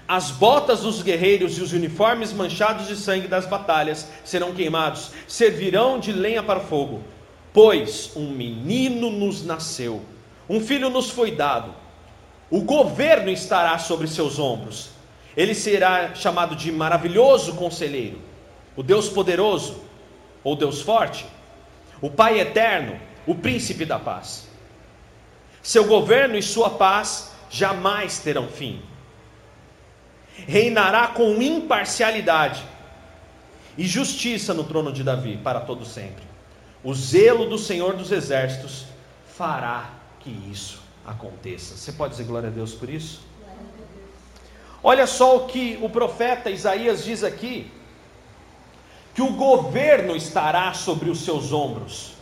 As 0.08 0.30
botas 0.30 0.80
dos 0.80 1.02
guerreiros 1.02 1.58
e 1.58 1.62
os 1.62 1.72
uniformes 1.72 2.32
manchados 2.32 2.86
de 2.86 2.96
sangue 2.96 3.26
das 3.26 3.46
batalhas 3.46 4.08
serão 4.25 4.52
queimados, 4.52 5.10
servirão 5.26 5.98
de 5.98 6.12
lenha 6.12 6.42
para 6.42 6.60
o 6.60 6.64
fogo. 6.64 7.02
Pois 7.52 8.12
um 8.14 8.30
menino 8.30 9.10
nos 9.10 9.44
nasceu, 9.44 10.02
um 10.48 10.60
filho 10.60 10.90
nos 10.90 11.10
foi 11.10 11.32
dado, 11.32 11.75
o 12.50 12.60
governo 12.60 13.30
estará 13.30 13.78
sobre 13.78 14.06
seus 14.06 14.38
ombros. 14.38 14.90
Ele 15.36 15.54
será 15.54 16.14
chamado 16.14 16.54
de 16.54 16.70
maravilhoso 16.70 17.54
conselheiro, 17.54 18.18
o 18.76 18.82
Deus 18.82 19.08
poderoso 19.08 19.86
ou 20.46 20.54
Deus 20.54 20.80
forte, 20.80 21.26
o 22.00 22.08
Pai 22.08 22.38
eterno, 22.38 23.00
o 23.26 23.34
príncipe 23.34 23.84
da 23.84 23.98
paz. 23.98 24.46
Seu 25.60 25.86
governo 25.86 26.38
e 26.38 26.42
sua 26.42 26.70
paz 26.70 27.32
jamais 27.50 28.20
terão 28.20 28.46
fim. 28.46 28.80
Reinará 30.46 31.08
com 31.08 31.42
imparcialidade 31.42 32.64
e 33.76 33.88
justiça 33.88 34.54
no 34.54 34.62
trono 34.62 34.92
de 34.92 35.02
Davi 35.02 35.36
para 35.36 35.58
todo 35.58 35.84
sempre. 35.84 36.22
O 36.84 36.94
zelo 36.94 37.50
do 37.50 37.58
Senhor 37.58 37.96
dos 37.96 38.12
exércitos 38.12 38.86
fará 39.26 39.90
que 40.20 40.30
isso 40.48 40.80
aconteça. 41.04 41.76
Você 41.76 41.90
pode 41.90 42.12
dizer 42.12 42.24
glória 42.24 42.50
a 42.50 42.52
Deus 42.52 42.72
por 42.72 42.88
isso? 42.88 43.20
Olha 44.80 45.08
só 45.08 45.38
o 45.38 45.46
que 45.48 45.76
o 45.82 45.90
profeta 45.90 46.50
Isaías 46.50 47.04
diz 47.04 47.24
aqui 47.24 47.68
que 49.16 49.23
o 49.23 49.30
governo 49.30 50.14
estará 50.14 50.75
sobre 50.75 51.08
os 51.08 51.20
seus 51.25 51.50
ombros. 51.50 52.12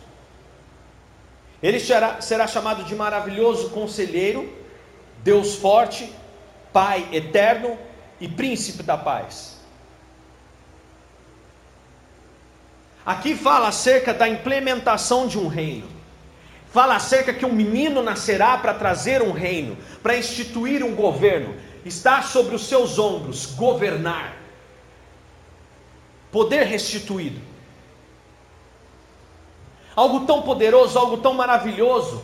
Ele 1.61 1.77
será, 1.77 2.21
será 2.21 2.47
chamado 2.47 2.85
de 2.85 2.95
maravilhoso 2.95 3.69
conselheiro, 3.71 4.49
Deus 5.21 5.55
forte, 5.55 6.09
Pai 6.71 7.05
eterno 7.11 7.77
e 8.19 8.29
príncipe 8.29 8.81
da 8.81 8.97
paz. 8.97 9.59
Aqui 13.05 13.35
fala 13.35 13.67
acerca 13.67 14.13
da 14.13 14.29
implementação 14.29 15.27
de 15.27 15.37
um 15.37 15.49
reino. 15.49 15.89
Fala 16.71 16.95
acerca 16.95 17.33
que 17.33 17.45
um 17.45 17.51
menino 17.51 18.01
nascerá 18.01 18.57
para 18.57 18.73
trazer 18.73 19.21
um 19.21 19.33
reino, 19.33 19.77
para 20.01 20.17
instituir 20.17 20.81
um 20.81 20.95
governo. 20.95 21.55
Está 21.83 22.21
sobre 22.21 22.55
os 22.55 22.67
seus 22.67 22.97
ombros 22.97 23.47
governar 23.47 24.44
poder 26.35 26.63
restituído. 26.65 27.39
Algo 29.95 30.25
tão 30.25 30.41
poderoso, 30.41 30.99
algo 30.99 31.15
tão 31.19 31.33
maravilhoso, 31.33 32.21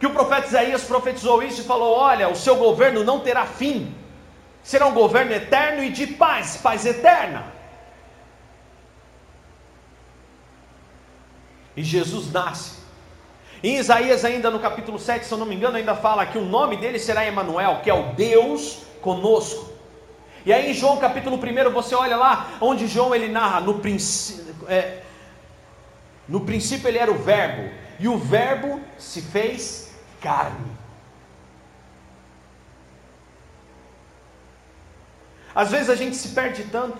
que 0.00 0.06
o 0.08 0.10
profeta 0.10 0.48
Isaías 0.48 0.82
profetizou 0.82 1.40
isso 1.40 1.60
e 1.60 1.64
falou: 1.64 1.96
Olha, 1.96 2.28
o 2.28 2.34
seu 2.34 2.56
governo 2.56 3.04
não 3.04 3.20
terá 3.20 3.46
fim, 3.46 3.94
será 4.60 4.86
um 4.86 4.92
governo 4.92 5.30
eterno 5.32 5.84
e 5.84 5.90
de 5.90 6.08
paz, 6.08 6.56
paz 6.56 6.84
eterna. 6.84 7.44
E 11.76 11.82
Jesus 11.84 12.32
nasce. 12.32 12.82
Em 13.62 13.76
Isaías, 13.76 14.24
ainda 14.24 14.50
no 14.50 14.58
capítulo 14.58 14.98
7, 14.98 15.24
se 15.24 15.30
eu 15.30 15.38
não 15.38 15.46
me 15.46 15.54
engano, 15.54 15.76
ainda 15.76 15.94
fala 15.94 16.26
que 16.26 16.38
o 16.38 16.44
nome 16.44 16.76
dele 16.76 16.98
será 16.98 17.24
Emanuel, 17.24 17.82
que 17.84 17.88
é 17.88 17.94
o 17.94 18.14
Deus 18.14 18.82
conosco. 19.00 19.73
E 20.44 20.52
aí 20.52 20.70
em 20.70 20.74
João 20.74 20.98
capítulo 20.98 21.36
1, 21.36 21.70
você 21.70 21.94
olha 21.94 22.16
lá 22.16 22.50
onde 22.60 22.86
João 22.86 23.14
ele 23.14 23.28
narra, 23.28 23.60
no 23.60 23.80
princípio, 23.80 24.54
é, 24.68 25.02
no 26.28 26.40
princípio 26.40 26.88
ele 26.88 26.98
era 26.98 27.10
o 27.10 27.18
verbo, 27.18 27.70
e 27.98 28.08
o 28.08 28.18
verbo 28.18 28.80
se 28.98 29.22
fez 29.22 29.94
carne. 30.20 30.74
Às 35.54 35.70
vezes 35.70 35.88
a 35.88 35.94
gente 35.94 36.16
se 36.16 36.28
perde 36.28 36.64
tanto 36.64 36.98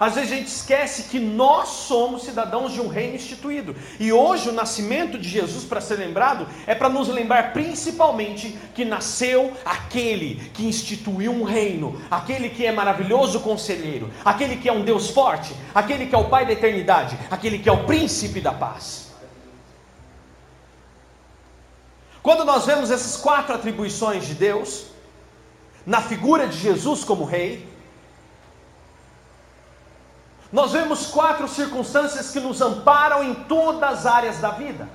às 0.00 0.14
vezes 0.14 0.32
a 0.32 0.36
gente 0.36 0.48
esquece 0.48 1.04
que 1.04 1.18
nós 1.18 1.68
somos 1.68 2.22
cidadãos 2.22 2.72
de 2.72 2.80
um 2.80 2.88
reino 2.88 3.16
instituído. 3.16 3.74
E 3.98 4.12
hoje 4.12 4.48
o 4.48 4.52
nascimento 4.52 5.18
de 5.18 5.28
Jesus, 5.28 5.64
para 5.64 5.80
ser 5.80 5.96
lembrado, 5.96 6.46
é 6.66 6.74
para 6.74 6.88
nos 6.88 7.08
lembrar 7.08 7.52
principalmente 7.52 8.56
que 8.74 8.84
nasceu 8.84 9.52
aquele 9.64 10.36
que 10.54 10.64
instituiu 10.64 11.32
um 11.32 11.42
reino, 11.42 12.00
aquele 12.10 12.48
que 12.48 12.64
é 12.64 12.70
maravilhoso 12.70 13.40
conselheiro, 13.40 14.10
aquele 14.24 14.56
que 14.56 14.68
é 14.68 14.72
um 14.72 14.82
Deus 14.82 15.10
forte, 15.10 15.54
aquele 15.74 16.06
que 16.06 16.14
é 16.14 16.18
o 16.18 16.28
Pai 16.28 16.46
da 16.46 16.52
eternidade, 16.52 17.18
aquele 17.30 17.58
que 17.58 17.68
é 17.68 17.72
o 17.72 17.84
príncipe 17.84 18.40
da 18.40 18.52
paz. 18.52 19.08
Quando 22.22 22.44
nós 22.44 22.66
vemos 22.66 22.90
essas 22.90 23.16
quatro 23.16 23.54
atribuições 23.54 24.26
de 24.26 24.34
Deus, 24.34 24.86
na 25.84 26.00
figura 26.00 26.46
de 26.46 26.58
Jesus 26.58 27.02
como 27.02 27.24
rei, 27.24 27.67
nós 30.52 30.72
vemos 30.72 31.06
quatro 31.06 31.46
circunstâncias 31.46 32.30
que 32.30 32.40
nos 32.40 32.60
amparam 32.60 33.22
em 33.22 33.34
todas 33.34 33.90
as 33.90 34.06
áreas 34.06 34.38
da 34.38 34.50
vida. 34.50 34.88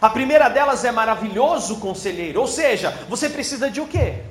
A 0.00 0.08
primeira 0.08 0.48
delas 0.48 0.84
é 0.84 0.92
maravilhoso 0.92 1.80
conselheiro, 1.80 2.40
ou 2.40 2.46
seja, 2.46 2.90
você 3.08 3.28
precisa 3.28 3.70
de 3.70 3.80
o 3.80 3.86
quê? 3.86 4.22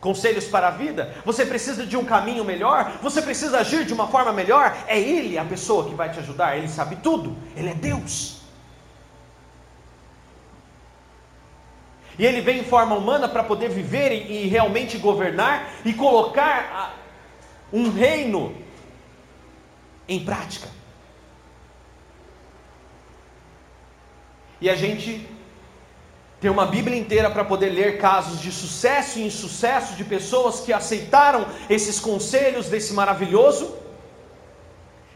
Conselhos 0.00 0.44
para 0.44 0.68
a 0.68 0.70
vida? 0.70 1.14
Você 1.24 1.46
precisa 1.46 1.86
de 1.86 1.96
um 1.96 2.04
caminho 2.04 2.44
melhor? 2.44 2.98
Você 3.00 3.22
precisa 3.22 3.60
agir 3.60 3.86
de 3.86 3.94
uma 3.94 4.08
forma 4.08 4.32
melhor? 4.32 4.76
É 4.86 4.98
Ele 4.98 5.38
a 5.38 5.44
pessoa 5.44 5.88
que 5.88 5.94
vai 5.94 6.10
te 6.10 6.18
ajudar, 6.18 6.58
Ele 6.58 6.68
sabe 6.68 6.96
tudo, 6.96 7.36
Ele 7.56 7.70
é 7.70 7.74
Deus. 7.74 8.40
E 12.18 12.26
Ele 12.26 12.40
vem 12.40 12.60
em 12.60 12.64
forma 12.64 12.94
humana 12.94 13.28
para 13.28 13.42
poder 13.42 13.70
viver 13.70 14.12
e, 14.12 14.46
realmente 14.46 14.98
governar 14.98 15.70
e 15.84 15.92
colocar 15.94 16.96
um 17.72 17.90
reino 17.90 18.54
em 20.08 20.24
prática. 20.24 20.68
E 24.60 24.68
a 24.70 24.74
gente 24.74 25.28
tem 26.40 26.50
uma 26.50 26.66
Bíblia 26.66 26.98
inteira 26.98 27.30
para 27.30 27.44
poder 27.44 27.70
ler 27.70 27.98
casos 27.98 28.40
de 28.40 28.52
sucesso 28.52 29.18
e 29.18 29.26
insucesso 29.26 29.94
de 29.94 30.04
pessoas 30.04 30.60
que 30.60 30.72
aceitaram 30.72 31.46
esses 31.70 31.98
conselhos 31.98 32.68
desse 32.68 32.92
maravilhoso. 32.92 33.76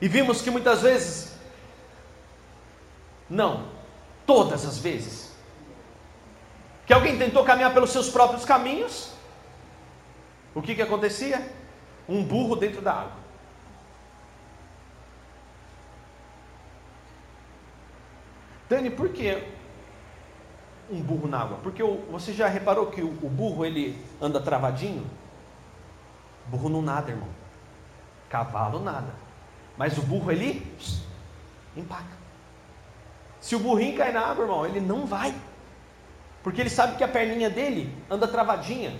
E 0.01 0.09
vimos 0.09 0.41
que 0.41 0.51
muitas 0.51 0.83
vezes, 0.83 1.37
não, 3.29 3.69
todas 4.27 4.65
as 4.65 4.79
vezes, 4.79 5.33
que 6.87 6.95
alguém 6.95 7.19
tentou 7.19 7.45
caminhar 7.45 7.75
pelos 7.75 7.91
seus 7.91 8.09
próprios 8.09 8.47
caminhos, 8.47 9.13
o 10.55 10.63
que, 10.63 10.75
que 10.75 10.81
acontecia? 10.81 11.47
Um 12.09 12.25
burro 12.25 12.57
dentro 12.57 12.81
da 12.81 12.93
água. 12.93 13.18
Dani, 18.69 18.91
por 18.91 19.09
que 19.09 19.43
um 20.91 21.01
burro 21.01 21.27
na 21.27 21.41
água? 21.41 21.59
Porque 21.63 21.83
você 22.11 22.33
já 22.33 22.49
reparou 22.49 22.87
que 22.87 23.03
o, 23.03 23.11
burro 23.11 23.65
ele 23.65 23.99
anda 24.21 24.41
travadinho? 24.41 25.07
burro 26.47 26.69
não 26.69 26.81
nada, 26.83 27.11
irmão. 27.11 27.29
Cavalo 28.29 28.81
nada. 28.81 29.15
Mas 29.77 29.97
o 29.99 30.03
burro 30.03 30.31
ele 30.33 30.67
empaca. 31.77 32.19
Se 33.41 33.55
o 33.55 33.59
burrinho 33.59 33.97
cai 33.97 34.13
na 34.13 34.21
água, 34.21 34.45
irmão, 34.45 34.67
ele 34.67 34.81
não 34.81 35.07
vai. 35.07 35.35
Porque 36.43 36.61
ele 36.61 36.71
sabe 36.71 36.97
que 36.97 37.05
a 37.05 37.09
perninha 37.09 37.51
dele 37.51 37.95
anda 38.11 38.27
travadinha. 38.27 38.99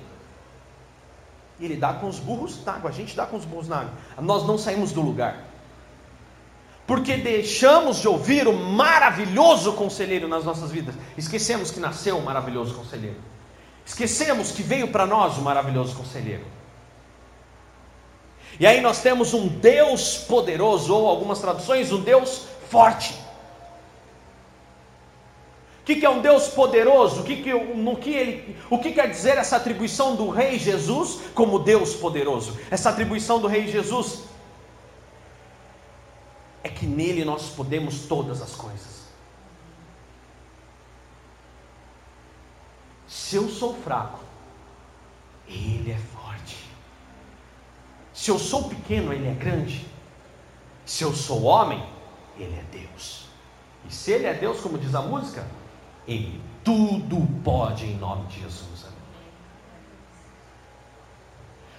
E 1.59 1.65
ele 1.65 1.77
dá 1.77 1.95
com 1.95 2.07
os 2.07 2.19
burros 2.19 2.65
na 2.65 2.75
água. 2.75 2.91
A 2.91 2.93
gente 2.93 3.17
dá 3.17 3.27
com 3.27 3.37
os 3.37 3.45
burros 3.45 3.69
na 3.69 3.81
água. 3.81 3.93
Nós 4.21 4.47
não 4.47 4.57
saímos 4.57 4.93
do 4.93 5.01
lugar 5.01 5.48
porque 6.89 7.17
deixamos 7.17 7.99
de 8.01 8.09
ouvir 8.09 8.49
o 8.49 8.53
maravilhoso 8.53 9.75
conselheiro 9.75 10.27
nas 10.27 10.45
nossas 10.45 10.73
vidas. 10.73 10.97
Esquecemos 11.17 11.71
que 11.71 11.79
nasceu 11.79 12.17
um 12.17 12.23
maravilhoso 12.23 12.75
conselheiro. 12.75 13.19
Esquecemos 13.87 14.51
que 14.51 14.63
veio 14.63 14.89
para 14.89 15.07
nós 15.07 15.39
o 15.39 15.43
maravilhoso 15.43 15.95
conselheiro. 15.95 16.45
E 18.59 18.67
aí 18.67 18.81
nós 18.81 19.01
temos 19.01 19.33
um 19.35 19.47
Deus 19.47 20.17
poderoso, 20.17 20.93
ou 20.93 21.07
algumas 21.07 21.39
traduções, 21.39 21.93
um 21.93 22.01
Deus 22.01 22.49
forte, 22.69 23.15
que, 25.89 25.97
que 25.97 26.05
é 26.05 26.11
um 26.11 26.21
Deus 26.21 26.49
poderoso? 26.49 27.23
O 27.23 27.25
que, 27.25 27.37
que, 27.37 27.51
no 27.51 27.97
que 27.97 28.11
ele, 28.11 28.57
o 28.69 28.79
que 28.79 28.93
quer 28.93 29.09
dizer 29.09 29.39
essa 29.39 29.57
atribuição 29.57 30.15
do 30.15 30.29
Rei 30.29 30.59
Jesus 30.59 31.19
como 31.35 31.59
Deus 31.59 31.95
poderoso? 31.95 32.59
Essa 32.71 32.91
atribuição 32.91 33.41
do 33.41 33.47
Rei 33.47 33.67
Jesus 33.69 34.25
é 36.63 36.69
que 36.69 36.87
nele 36.87 37.25
nós 37.25 37.51
podemos 37.51 38.07
todas 38.07 38.43
as 38.43 38.55
coisas. 38.55 39.09
Se 43.07 43.37
eu 43.37 43.49
sou 43.49 43.75
fraco, 43.75 44.21
ele 45.47 45.91
é 45.91 45.99
forte. 45.99 46.57
Se 48.13 48.31
eu 48.31 48.39
sou 48.39 48.69
pequeno, 48.69 49.13
ele 49.13 49.29
é 49.29 49.35
grande. 49.35 49.87
Se 50.85 51.05
eu 51.05 51.15
sou 51.15 51.45
homem, 51.45 51.87
ele 52.37 52.55
é 52.55 52.65
Deus. 52.71 53.27
E 53.89 53.95
se 53.95 54.13
ele 54.13 54.27
é 54.27 54.35
Deus, 54.35 54.61
como 54.61 54.79
diz 54.79 54.95
a 54.95 55.03
música, 55.03 55.47
ele 56.07 56.41
tudo 56.65 57.27
pode 57.43 57.87
em 57.87 57.97
nome 57.97 58.27
de 58.27 58.41
Jesus. 58.41 58.85
Amém. 58.85 58.99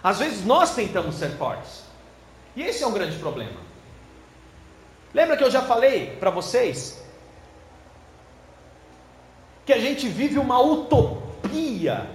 Às 0.02 0.20
vezes 0.20 0.46
nós 0.46 0.74
tentamos 0.74 1.16
ser 1.16 1.38
fortes. 1.38 1.84
E 2.56 2.64
esse 2.64 2.84
é 2.84 2.88
um 2.88 2.94
grande 2.94 3.18
problema. 3.18 3.69
Lembra 5.14 5.36
que 5.36 5.44
eu 5.44 5.52
já 5.52 5.62
falei 5.62 6.16
para 6.20 6.30
vocês 6.30 7.02
que 9.66 9.74
a 9.74 9.80
gente 9.80 10.08
vive 10.08 10.40
uma 10.40 10.60
utopia, 10.60 12.10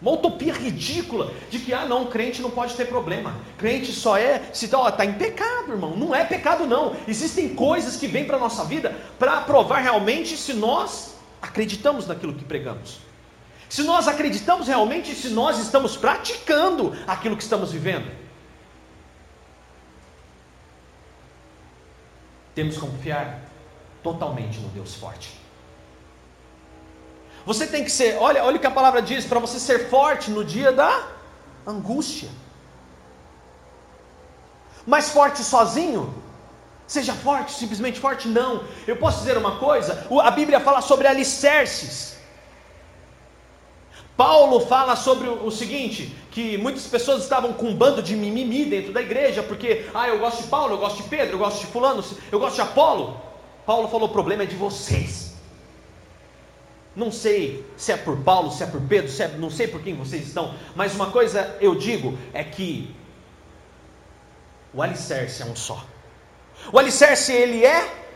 uma 0.00 0.10
utopia 0.10 0.52
ridícula 0.52 1.32
de 1.48 1.58
que 1.58 1.72
ah 1.72 1.86
não, 1.86 2.06
crente 2.06 2.42
não 2.42 2.50
pode 2.50 2.74
ter 2.74 2.86
problema. 2.86 3.34
Crente 3.56 3.92
só 3.92 4.16
é 4.16 4.42
se 4.52 4.66
está 4.66 4.92
tá 4.92 5.04
em 5.04 5.14
pecado, 5.14 5.72
irmão. 5.72 5.96
Não 5.96 6.14
é 6.14 6.24
pecado 6.24 6.66
não. 6.66 6.94
Existem 7.08 7.54
coisas 7.54 7.96
que 7.96 8.06
vêm 8.06 8.26
para 8.26 8.38
nossa 8.38 8.64
vida 8.64 8.94
para 9.18 9.40
provar 9.40 9.78
realmente 9.78 10.36
se 10.36 10.52
nós 10.52 11.16
acreditamos 11.40 12.06
naquilo 12.06 12.34
que 12.34 12.44
pregamos. 12.44 12.98
Se 13.68 13.82
nós 13.82 14.06
acreditamos 14.06 14.68
realmente, 14.68 15.14
se 15.14 15.30
nós 15.30 15.58
estamos 15.58 15.96
praticando 15.96 16.94
aquilo 17.06 17.36
que 17.36 17.42
estamos 17.42 17.72
vivendo. 17.72 18.25
Temos 22.56 22.74
que 22.74 22.80
confiar 22.80 23.42
totalmente 24.02 24.58
no 24.58 24.68
Deus 24.70 24.94
forte. 24.94 25.38
Você 27.44 27.66
tem 27.66 27.84
que 27.84 27.90
ser, 27.90 28.16
olha, 28.18 28.42
olha 28.42 28.56
o 28.56 28.58
que 28.58 28.66
a 28.66 28.70
palavra 28.70 29.00
diz, 29.00 29.24
para 29.24 29.38
você 29.38 29.60
ser 29.60 29.88
forte 29.88 30.30
no 30.30 30.44
dia 30.44 30.72
da 30.72 31.06
angústia. 31.64 32.28
Mas 34.84 35.10
forte 35.10 35.44
sozinho? 35.44 36.12
Seja 36.86 37.12
forte, 37.12 37.52
simplesmente 37.52 38.00
forte? 38.00 38.26
Não. 38.26 38.64
Eu 38.86 38.96
posso 38.96 39.18
dizer 39.18 39.36
uma 39.36 39.58
coisa: 39.58 40.06
a 40.22 40.30
Bíblia 40.30 40.58
fala 40.58 40.80
sobre 40.80 41.06
alicerces. 41.06 42.15
Paulo 44.16 44.60
fala 44.60 44.96
sobre 44.96 45.28
o 45.28 45.50
seguinte: 45.50 46.16
que 46.30 46.56
muitas 46.56 46.86
pessoas 46.86 47.22
estavam 47.22 47.52
com 47.52 47.66
um 47.66 47.76
bando 47.76 48.02
de 48.02 48.16
mimimi 48.16 48.64
dentro 48.64 48.92
da 48.92 49.02
igreja, 49.02 49.42
porque, 49.42 49.86
ah, 49.94 50.08
eu 50.08 50.18
gosto 50.18 50.42
de 50.42 50.48
Paulo, 50.48 50.74
eu 50.74 50.78
gosto 50.78 51.02
de 51.02 51.08
Pedro, 51.08 51.34
eu 51.34 51.38
gosto 51.38 51.60
de 51.60 51.66
Fulano, 51.66 52.04
eu 52.32 52.38
gosto 52.38 52.56
de 52.56 52.62
Apolo. 52.62 53.20
Paulo 53.66 53.88
falou: 53.88 54.08
o 54.08 54.12
problema 54.12 54.44
é 54.44 54.46
de 54.46 54.56
vocês. 54.56 55.34
Não 56.94 57.12
sei 57.12 57.62
se 57.76 57.92
é 57.92 57.96
por 57.96 58.16
Paulo, 58.22 58.50
se 58.50 58.62
é 58.62 58.66
por 58.66 58.80
Pedro, 58.80 59.10
se 59.10 59.22
é, 59.22 59.28
não 59.28 59.50
sei 59.50 59.68
por 59.68 59.82
quem 59.82 59.94
vocês 59.94 60.26
estão, 60.26 60.54
mas 60.74 60.94
uma 60.94 61.10
coisa 61.10 61.54
eu 61.60 61.74
digo 61.74 62.16
é 62.32 62.42
que 62.42 62.94
o 64.72 64.80
alicerce 64.80 65.42
é 65.42 65.44
um 65.44 65.54
só. 65.54 65.84
O 66.72 66.78
alicerce 66.78 67.32
ele 67.32 67.66
é 67.66 68.06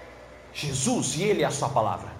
Jesus 0.55 1.17
e 1.17 1.25
ele 1.25 1.43
é 1.43 1.47
a 1.47 1.51
sua 1.51 1.69
palavra. 1.69 2.20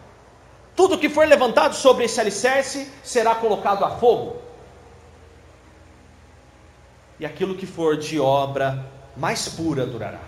Tudo 0.81 0.97
que 0.97 1.11
for 1.11 1.29
levantado 1.29 1.75
sobre 1.75 2.07
esse 2.07 2.19
alicerce 2.19 2.91
será 3.05 3.35
colocado 3.35 3.85
a 3.85 3.91
fogo. 3.91 4.39
E 7.19 7.27
aquilo 7.27 7.55
que 7.55 7.67
for 7.67 7.99
de 7.99 8.19
obra 8.19 8.91
mais 9.15 9.47
pura 9.47 9.85
durará. 9.85 10.23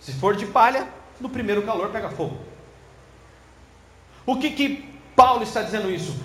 Se 0.00 0.10
for 0.14 0.34
de 0.34 0.46
palha, 0.46 0.88
no 1.20 1.28
primeiro 1.28 1.60
calor 1.64 1.90
pega 1.90 2.08
fogo. 2.08 2.38
O 4.24 4.38
que 4.38 4.52
que 4.52 4.88
Paulo 5.14 5.42
está 5.42 5.60
dizendo 5.60 5.90
isso? 5.90 6.16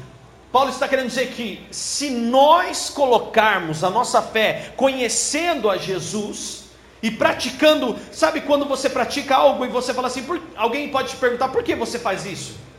Paulo 0.50 0.70
está 0.70 0.88
querendo 0.88 1.08
dizer 1.08 1.34
que 1.34 1.68
se 1.70 2.10
nós 2.10 2.90
colocarmos 2.90 3.84
a 3.84 3.90
nossa 3.90 4.22
fé 4.22 4.72
conhecendo 4.78 5.70
a 5.70 5.76
Jesus 5.76 6.70
e 7.04 7.12
praticando, 7.12 8.00
sabe 8.14 8.40
quando 8.40 8.64
você 8.64 8.90
pratica 8.90 9.36
algo 9.36 9.66
e 9.66 9.68
você 9.68 9.94
fala 9.94 10.08
assim, 10.08 10.24
por, 10.24 10.42
alguém 10.56 10.88
pode 10.88 11.10
te 11.10 11.18
perguntar 11.18 11.50
por 11.50 11.62
que 11.62 11.76
você 11.76 12.00
faz 12.00 12.26
isso? 12.26 12.71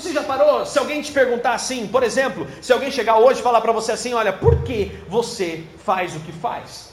Você 0.00 0.12
já 0.12 0.22
parou? 0.22 0.64
Se 0.64 0.78
alguém 0.78 1.02
te 1.02 1.12
perguntar 1.12 1.54
assim, 1.54 1.86
por 1.86 2.02
exemplo, 2.02 2.46
se 2.62 2.72
alguém 2.72 2.90
chegar 2.90 3.18
hoje 3.18 3.40
e 3.40 3.42
falar 3.42 3.60
para 3.60 3.72
você 3.72 3.92
assim, 3.92 4.14
olha, 4.14 4.32
por 4.32 4.62
que 4.62 4.98
você 5.08 5.64
faz 5.84 6.16
o 6.16 6.20
que 6.20 6.32
faz? 6.32 6.90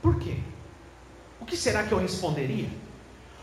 Por 0.00 0.18
quê? 0.18 0.36
que 1.50 1.56
será 1.56 1.82
que 1.82 1.92
eu 1.92 1.98
responderia? 1.98 2.68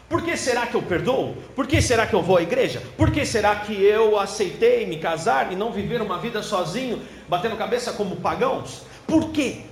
Por 0.07 0.23
que 0.23 0.37
será 0.37 0.65
que 0.65 0.75
eu 0.75 0.81
perdoo? 0.81 1.35
Por 1.53 1.67
que 1.67 1.81
será 1.81 2.07
que 2.07 2.13
eu 2.13 2.23
vou 2.23 2.37
à 2.37 2.41
igreja? 2.41 2.81
Por 2.95 3.11
que 3.11 3.25
será 3.25 3.57
que 3.57 3.73
eu 3.73 4.17
aceitei 4.17 4.85
me 4.85 4.97
casar 4.97 5.51
e 5.51 5.55
não 5.55 5.73
viver 5.73 6.01
uma 6.01 6.17
vida 6.17 6.41
sozinho, 6.41 7.01
batendo 7.27 7.57
cabeça 7.57 7.91
como 7.91 8.15
pagãos? 8.15 8.83
Por 9.05 9.31
quê? 9.31 9.63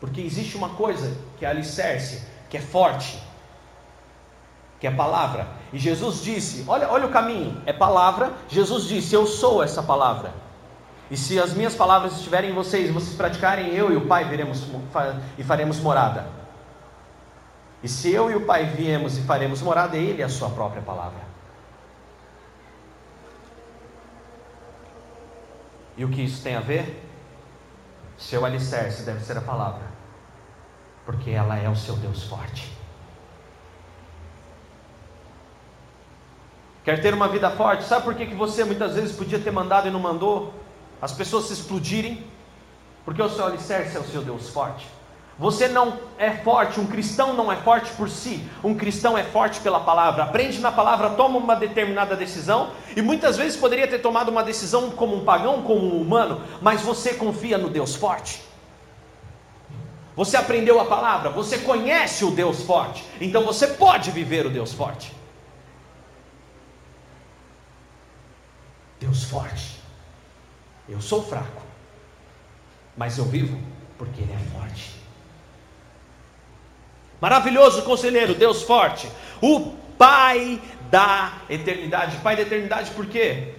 Porque 0.00 0.22
existe 0.22 0.56
uma 0.56 0.70
coisa 0.70 1.14
que 1.38 1.44
é 1.44 1.48
alicerce, 1.48 2.24
que 2.48 2.56
é 2.56 2.60
forte, 2.60 3.18
que 4.80 4.86
é 4.86 4.90
palavra. 4.90 5.46
E 5.72 5.78
Jesus 5.78 6.22
disse: 6.22 6.64
olha, 6.66 6.90
olha 6.90 7.06
o 7.06 7.10
caminho, 7.10 7.60
é 7.66 7.72
palavra. 7.72 8.32
Jesus 8.48 8.84
disse: 8.84 9.14
Eu 9.14 9.26
sou 9.26 9.62
essa 9.62 9.82
palavra. 9.82 10.32
E 11.10 11.16
se 11.16 11.38
as 11.38 11.52
minhas 11.52 11.74
palavras 11.74 12.14
estiverem 12.14 12.50
em 12.50 12.54
vocês, 12.54 12.88
e 12.88 12.92
vocês 12.92 13.14
praticarem, 13.14 13.74
eu 13.74 13.92
e 13.92 13.96
o 13.96 14.06
Pai 14.06 14.24
viremos 14.24 14.64
e 15.36 15.44
faremos 15.44 15.78
morada. 15.80 16.26
E 17.82 17.88
se 17.88 18.10
eu 18.10 18.30
e 18.30 18.36
o 18.36 18.46
Pai 18.46 18.64
viemos 18.64 19.18
e 19.18 19.22
faremos 19.22 19.60
morada, 19.60 19.96
Ele 19.96 20.22
é 20.22 20.24
a 20.24 20.28
sua 20.28 20.50
própria 20.50 20.80
palavra. 20.80 21.20
E 25.96 26.04
o 26.04 26.08
que 26.08 26.22
isso 26.22 26.42
tem 26.42 26.54
a 26.54 26.60
ver? 26.60 27.06
Seu 28.16 28.44
alicerce 28.44 29.02
deve 29.02 29.20
ser 29.24 29.36
a 29.36 29.40
palavra, 29.40 29.82
porque 31.04 31.30
ela 31.30 31.58
é 31.58 31.68
o 31.68 31.76
seu 31.76 31.96
Deus 31.96 32.22
forte. 32.24 32.79
Quer 36.90 37.00
ter 37.00 37.14
uma 37.14 37.28
vida 37.28 37.50
forte? 37.50 37.84
Sabe 37.84 38.04
por 38.04 38.14
que, 38.14 38.26
que 38.26 38.34
você 38.34 38.64
muitas 38.64 38.94
vezes 38.94 39.14
podia 39.14 39.38
ter 39.38 39.52
mandado 39.52 39.86
e 39.86 39.90
não 39.90 40.00
mandou? 40.00 40.52
as 41.00 41.12
pessoas 41.12 41.46
se 41.46 41.54
explodirem, 41.54 42.22
porque 43.04 43.22
o 43.22 43.28
seu 43.28 43.46
alicerce 43.46 43.96
é 43.96 44.00
o 44.00 44.04
seu 44.04 44.22
Deus 44.22 44.48
forte. 44.50 44.86
Você 45.38 45.68
não 45.68 45.94
é 46.18 46.30
forte, 46.32 46.78
um 46.78 46.86
cristão 46.86 47.32
não 47.32 47.50
é 47.50 47.56
forte 47.56 47.90
por 47.92 48.10
si, 48.10 48.44
um 48.62 48.74
cristão 48.74 49.16
é 49.16 49.24
forte 49.24 49.58
pela 49.60 49.80
palavra. 49.80 50.24
Aprende 50.24 50.60
na 50.60 50.70
palavra, 50.70 51.10
toma 51.10 51.38
uma 51.38 51.56
determinada 51.56 52.14
decisão, 52.14 52.72
e 52.94 53.00
muitas 53.00 53.38
vezes 53.38 53.56
poderia 53.56 53.88
ter 53.88 54.00
tomado 54.00 54.28
uma 54.28 54.42
decisão 54.42 54.90
como 54.90 55.16
um 55.16 55.24
pagão, 55.24 55.62
como 55.62 55.94
um 55.94 56.02
humano, 56.02 56.42
mas 56.60 56.82
você 56.82 57.14
confia 57.14 57.56
no 57.56 57.70
Deus 57.70 57.94
forte. 57.94 58.42
Você 60.14 60.36
aprendeu 60.36 60.78
a 60.78 60.84
palavra, 60.84 61.30
você 61.30 61.56
conhece 61.56 62.22
o 62.26 62.30
Deus 62.30 62.62
forte, 62.62 63.02
então 63.18 63.42
você 63.42 63.68
pode 63.68 64.10
viver 64.10 64.44
o 64.44 64.50
Deus 64.50 64.74
forte. 64.74 65.19
Deus 69.00 69.24
forte. 69.24 69.80
Eu 70.88 71.00
sou 71.00 71.24
fraco, 71.24 71.62
mas 72.96 73.18
eu 73.18 73.24
vivo 73.24 73.58
porque 73.96 74.20
Ele 74.20 74.32
é 74.32 74.58
forte. 74.58 74.94
Maravilhoso 77.20 77.82
conselheiro, 77.82 78.34
Deus 78.34 78.62
forte, 78.62 79.10
o 79.42 79.80
Pai 79.98 80.60
da 80.90 81.42
eternidade. 81.50 82.16
Pai 82.18 82.34
da 82.34 82.42
eternidade, 82.42 82.90
por 82.92 83.04
quê? 83.06 83.54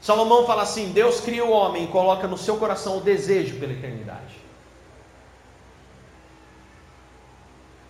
Salomão 0.00 0.46
fala 0.46 0.62
assim: 0.62 0.92
Deus 0.92 1.20
cria 1.20 1.44
o 1.44 1.50
homem 1.50 1.84
e 1.84 1.88
coloca 1.88 2.26
no 2.26 2.38
seu 2.38 2.56
coração 2.56 2.96
o 2.96 3.00
desejo 3.02 3.58
pela 3.58 3.72
eternidade. 3.72 4.34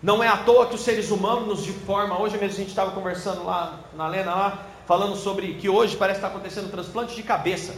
Não 0.01 0.23
é 0.23 0.27
à 0.27 0.37
toa 0.37 0.67
que 0.67 0.75
os 0.75 0.81
seres 0.81 1.09
humanos, 1.09 1.63
de 1.63 1.71
forma. 1.71 2.19
Hoje 2.19 2.37
mesmo 2.37 2.55
a 2.55 2.59
gente 2.59 2.69
estava 2.69 2.91
conversando 2.91 3.45
lá 3.45 3.79
na 3.93 4.07
Lena, 4.07 4.35
lá, 4.35 4.65
falando 4.87 5.15
sobre 5.15 5.53
que 5.55 5.69
hoje 5.69 5.95
parece 5.95 6.17
estar 6.17 6.29
acontecendo 6.29 6.65
um 6.65 6.71
transplante 6.71 7.15
de 7.15 7.21
cabeça 7.21 7.75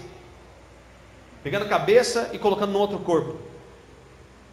pegando 1.44 1.66
a 1.66 1.70
cabeça 1.70 2.30
e 2.34 2.40
colocando 2.40 2.72
no 2.72 2.80
outro 2.80 3.00
corpo. 3.00 3.38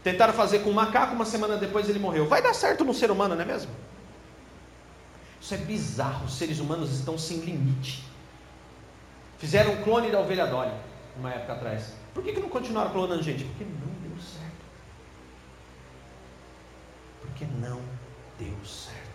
Tentaram 0.03 0.33
fazer 0.33 0.61
com 0.61 0.71
um 0.71 0.75
macaco, 0.75 1.14
uma 1.14 1.25
semana 1.25 1.57
depois 1.57 1.88
ele 1.88 1.99
morreu. 1.99 2.27
Vai 2.27 2.40
dar 2.40 2.55
certo 2.55 2.85
no 2.85 2.95
ser 2.95 3.11
humano, 3.11 3.35
não 3.35 3.42
é 3.42 3.45
mesmo? 3.45 3.73
Isso 5.40 5.55
é 5.55 5.57
bizarro. 5.57 6.27
Os 6.27 6.35
seres 6.35 6.61
humanos 6.61 6.92
estão 6.92 7.19
sem 7.19 7.38
limite. 7.38 8.05
Fizeram 9.38 9.73
um 9.73 9.83
clone 9.83 10.11
da 10.11 10.21
ovelha 10.21 10.47
Dolly, 10.47 10.73
uma 11.19 11.33
época 11.33 11.55
atrás. 11.55 11.92
Por 12.14 12.23
que, 12.23 12.33
que 12.33 12.40
não 12.40 12.49
continuaram 12.49 12.90
clonando 12.90 13.23
gente? 13.23 13.45
Porque 13.45 13.64
não 13.64 14.09
deu 14.09 14.19
certo. 14.21 14.47
porque 17.21 17.45
não 17.61 17.81
deu 18.38 18.64
certo. 18.64 19.06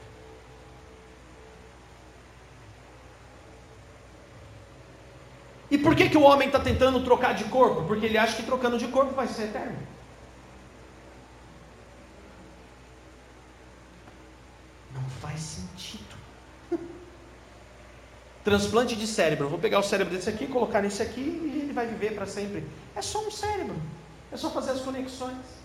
E 5.71 5.77
por 5.77 5.95
que, 5.95 6.09
que 6.09 6.17
o 6.17 6.23
homem 6.23 6.47
está 6.47 6.59
tentando 6.59 7.01
trocar 7.01 7.33
de 7.33 7.45
corpo? 7.45 7.83
Porque 7.87 8.05
ele 8.05 8.17
acha 8.17 8.35
que 8.35 8.43
trocando 8.43 8.77
de 8.77 8.89
corpo 8.89 9.15
vai 9.15 9.25
ser 9.25 9.43
eterno. 9.43 9.79
Não 14.93 15.09
faz 15.21 15.39
sentido. 15.39 16.17
Transplante 18.43 18.97
de 18.97 19.07
cérebro. 19.07 19.47
vou 19.47 19.59
pegar 19.59 19.79
o 19.79 19.83
cérebro 19.83 20.13
desse 20.13 20.29
aqui, 20.29 20.45
colocar 20.45 20.81
nesse 20.81 21.01
aqui 21.01 21.21
e 21.21 21.61
ele 21.63 21.71
vai 21.71 21.87
viver 21.87 22.15
para 22.15 22.25
sempre. 22.25 22.67
É 22.93 23.01
só 23.01 23.25
um 23.25 23.31
cérebro. 23.31 23.81
É 24.29 24.35
só 24.35 24.49
fazer 24.49 24.71
as 24.71 24.81
conexões. 24.81 25.60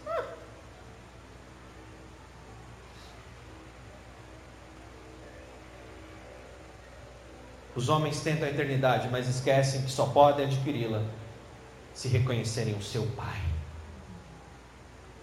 Os 7.77 7.91
homens 7.91 8.21
tentam 8.21 8.49
a 8.49 8.51
eternidade, 8.51 9.09
mas 9.13 9.29
esquecem 9.29 9.83
que 9.83 9.91
só 9.91 10.07
podem 10.07 10.47
adquiri-la 10.47 11.03
se 11.93 12.09
reconhecerem 12.09 12.75
o 12.75 12.83
seu 12.83 13.07
Pai. 13.15 13.39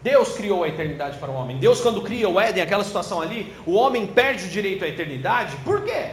Deus 0.04 0.34
criou 0.34 0.64
a 0.64 0.68
eternidade 0.68 1.18
para 1.18 1.32
o 1.32 1.34
homem. 1.34 1.58
Deus, 1.58 1.82
quando 1.82 2.02
cria 2.02 2.30
o 2.30 2.40
Éden, 2.40 2.62
aquela 2.62 2.84
situação 2.84 3.22
ali, 3.22 3.56
o 3.66 3.74
homem 3.74 4.06
perde 4.06 4.46
o 4.46 4.50
direito 4.50 4.84
à 4.84 4.88
eternidade. 4.88 5.56
Por 5.64 5.84
quê? 5.84 6.12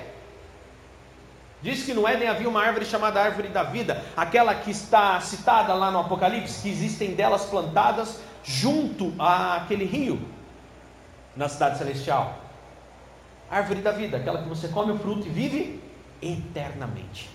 Diz 1.60 1.84
que 1.84 1.92
no 1.92 2.08
Éden 2.08 2.28
havia 2.28 2.48
uma 2.48 2.62
árvore 2.62 2.86
chamada 2.86 3.20
árvore 3.20 3.48
da 3.48 3.64
vida, 3.64 4.02
aquela 4.16 4.54
que 4.54 4.70
está 4.70 5.20
citada 5.20 5.74
lá 5.74 5.90
no 5.90 5.98
Apocalipse, 5.98 6.62
que 6.62 6.70
existem 6.70 7.14
delas 7.14 7.44
plantadas 7.46 8.20
junto 8.42 9.12
àquele 9.18 9.84
rio, 9.84 10.18
na 11.36 11.48
cidade 11.50 11.76
celestial. 11.76 12.38
Árvore 13.50 13.82
da 13.82 13.92
vida, 13.92 14.16
aquela 14.16 14.42
que 14.42 14.48
você 14.48 14.68
come 14.68 14.92
o 14.92 14.98
fruto 14.98 15.26
e 15.26 15.30
vive 15.30 15.89
eternamente. 16.22 17.28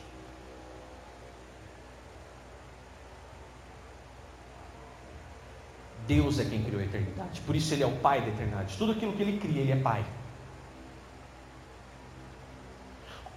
Deus 6.07 6.39
é 6.39 6.45
quem 6.45 6.63
criou 6.63 6.81
a 6.81 6.85
eternidade, 6.85 7.41
por 7.41 7.55
isso 7.55 7.73
Ele 7.73 7.83
é 7.83 7.87
o 7.87 7.97
Pai 7.97 8.21
da 8.21 8.27
eternidade. 8.27 8.77
Tudo 8.77 8.91
aquilo 8.91 9.13
que 9.13 9.23
Ele 9.23 9.39
cria, 9.39 9.61
Ele 9.61 9.71
é 9.71 9.75
Pai. 9.75 10.05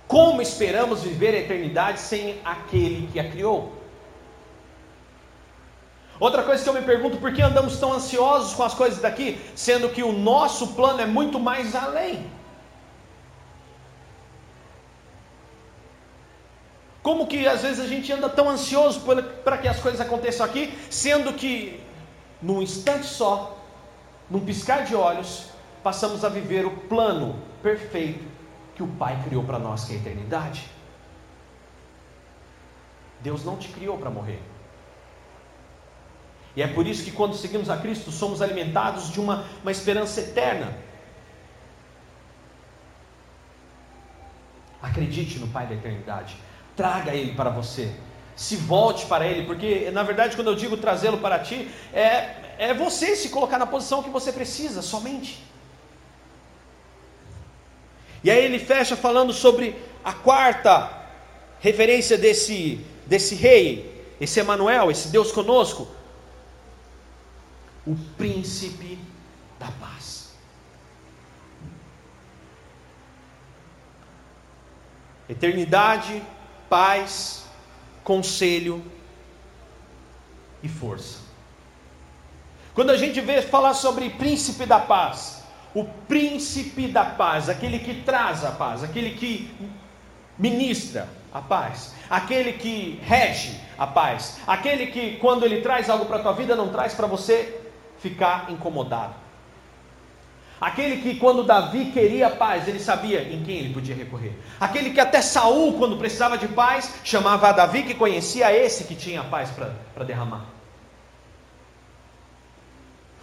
Como 0.07 0.41
esperamos 0.41 1.03
viver 1.03 1.35
a 1.35 1.39
eternidade 1.39 2.01
sem 2.01 2.41
aquele 2.45 3.07
que 3.09 3.21
a 3.21 3.31
criou? 3.31 3.79
Outra 6.19 6.43
coisa 6.43 6.63
que 6.63 6.69
eu 6.69 6.75
me 6.75 6.83
pergunto, 6.83 7.19
por 7.19 7.33
que 7.33 7.41
andamos 7.41 7.79
tão 7.79 7.93
ansiosos 7.93 8.55
com 8.55 8.65
as 8.65 8.75
coisas 8.75 9.01
daqui, 9.01 9.39
sendo 9.55 9.89
que 9.91 10.03
o 10.03 10.13
nosso 10.13 10.69
plano 10.69 11.01
é 11.01 11.07
muito 11.07 11.39
mais 11.39 11.77
além? 11.77 12.27
Como 17.09 17.27
que 17.27 17.49
às 17.49 17.63
vezes 17.63 17.81
a 17.81 17.87
gente 17.87 18.13
anda 18.13 18.29
tão 18.29 18.51
ansioso 18.51 19.01
para 19.43 19.57
que 19.57 19.67
as 19.67 19.81
coisas 19.81 19.99
aconteçam 19.99 20.45
aqui, 20.45 20.79
sendo 20.91 21.33
que 21.33 21.83
num 22.43 22.61
instante 22.61 23.07
só, 23.07 23.59
num 24.29 24.41
piscar 24.41 24.85
de 24.85 24.95
olhos, 24.95 25.47
passamos 25.83 26.23
a 26.23 26.29
viver 26.29 26.67
o 26.67 26.71
plano 26.71 27.43
perfeito 27.63 28.23
que 28.75 28.83
o 28.83 28.87
Pai 28.87 29.19
criou 29.25 29.43
para 29.43 29.59
nós, 29.59 29.87
que 29.87 29.95
é 29.95 29.97
a 29.97 30.01
eternidade. 30.01 30.69
Deus 33.23 33.43
não 33.43 33.57
te 33.57 33.69
criou 33.69 33.97
para 33.97 34.11
morrer. 34.11 34.43
E 36.55 36.61
é 36.61 36.67
por 36.67 36.87
isso 36.87 37.03
que 37.03 37.11
quando 37.11 37.35
seguimos 37.35 37.71
a 37.71 37.79
Cristo, 37.79 38.11
somos 38.11 38.43
alimentados 38.43 39.11
de 39.11 39.19
uma, 39.19 39.47
uma 39.63 39.73
esperança 39.73 40.21
eterna. 40.21 40.77
Acredite 44.83 45.39
no 45.39 45.49
Pai 45.49 45.67
da 45.67 45.73
eternidade. 45.73 46.37
Traga 46.79 47.13
Ele 47.13 47.33
para 47.33 47.51
você. 47.51 47.93
Se 48.37 48.55
volte 48.55 49.05
para 49.07 49.27
Ele, 49.27 49.45
porque 49.45 49.91
na 49.91 50.05
verdade, 50.05 50.37
quando 50.37 50.47
eu 50.47 50.55
digo 50.55 50.77
trazê-lo 50.77 51.19
para 51.19 51.41
ti, 51.41 51.69
é, 51.93 52.37
é 52.57 52.73
você 52.73 53.17
se 53.17 53.31
colocar 53.31 53.59
na 53.59 53.67
posição 53.67 54.01
que 54.01 54.11
você 54.11 54.33
precisa 54.33 54.81
somente. 54.81 55.45
E 58.23 58.31
aí 58.31 58.45
ele 58.45 58.61
fecha 58.61 58.97
falando 58.97 59.33
sobre 59.33 59.75
a 60.05 60.13
quarta 60.13 60.89
referência 61.59 62.17
desse, 62.17 62.85
desse 63.07 63.35
rei, 63.35 64.07
esse 64.21 64.39
Emanuel, 64.39 64.89
esse 64.89 65.09
Deus 65.09 65.33
conosco, 65.33 65.89
o 67.85 67.97
príncipe 68.17 69.01
da 69.59 69.67
paz. 69.81 70.33
Eternidade, 75.29 76.23
paz, 76.69 77.45
conselho 78.05 78.83
e 80.63 80.69
força. 80.69 81.19
Quando 82.75 82.91
a 82.91 82.97
gente 82.97 83.21
vê 83.21 83.43
falar 83.43 83.75
sobre 83.75 84.11
príncipe 84.11 84.65
da 84.65 84.79
paz, 84.79 85.43
o 85.75 85.85
príncipe 85.85 86.89
da 86.89 87.05
paz, 87.05 87.49
aquele 87.49 87.79
que 87.79 88.03
traz 88.03 88.45
a 88.45 88.53
paz, 88.53 88.83
aquele 88.83 89.11
que 89.11 89.51
ministra 90.39 91.09
a 91.33 91.41
paz, 91.41 91.93
aquele 92.09 92.53
que 92.53 93.01
rege 93.03 93.61
a 93.77 93.87
paz, 93.87 94.39
aquele 94.47 94.87
que 94.87 95.17
quando 95.17 95.45
ele 95.45 95.61
traz 95.61 95.91
algo 95.91 96.07
para 96.07 96.19
a 96.19 96.23
tua 96.23 96.33
vida 96.33 96.55
não 96.55 96.69
traz 96.69 96.95
para 96.95 97.07
você 97.07 97.61
ficar 97.99 98.51
incomodado. 98.51 99.15
Aquele 100.61 100.97
que 101.03 101.15
quando 101.19 101.45
Davi 101.45 101.93
queria 101.93 102.31
paz, 102.31 102.67
ele 102.67 102.81
sabia 102.81 103.23
em 103.23 103.45
quem 103.45 103.59
ele 103.59 103.75
podia 103.75 103.95
recorrer. 103.95 104.33
Aquele 104.59 104.91
que 104.91 104.99
até 104.99 105.23
Saul, 105.23 105.79
quando 105.79 105.97
precisava 105.97 106.37
de 106.37 106.49
paz, 106.49 106.95
chamava 107.05 107.49
a 107.49 107.53
Davi 107.53 107.85
que 107.85 107.95
conhecia 107.95 108.53
esse 108.53 108.85
que 108.85 108.97
tinha 108.97 109.23
paz 109.23 109.51
para 109.51 110.05
derramar. 110.05 110.47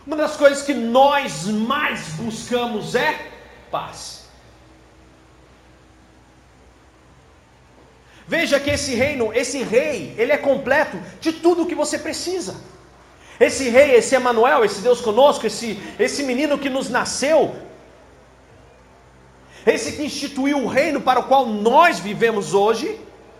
Uma 0.07 0.15
das 0.15 0.37
coisas 0.37 0.61
que 0.61 0.73
nós 0.73 1.45
mais 1.45 2.09
buscamos 2.13 2.95
é 2.95 3.31
paz. 3.69 4.29
Veja 8.27 8.59
que 8.59 8.69
esse 8.69 8.95
reino, 8.95 9.31
esse 9.33 9.61
rei, 9.61 10.15
ele 10.17 10.31
é 10.31 10.37
completo 10.37 10.97
de 11.19 11.33
tudo 11.33 11.63
o 11.63 11.65
que 11.65 11.75
você 11.75 11.99
precisa. 11.99 12.55
Esse 13.39 13.69
rei, 13.69 13.95
esse 13.95 14.15
Emanuel, 14.15 14.63
esse 14.63 14.81
Deus 14.81 15.01
conosco, 15.01 15.45
esse, 15.45 15.79
esse 15.99 16.23
menino 16.23 16.57
que 16.57 16.69
nos 16.69 16.89
nasceu, 16.89 17.55
esse 19.65 19.93
que 19.93 20.03
instituiu 20.03 20.63
o 20.63 20.67
reino 20.67 21.01
para 21.01 21.19
o 21.19 21.23
qual 21.23 21.45
nós 21.45 21.99
vivemos 21.99 22.53
hoje, 22.53 22.99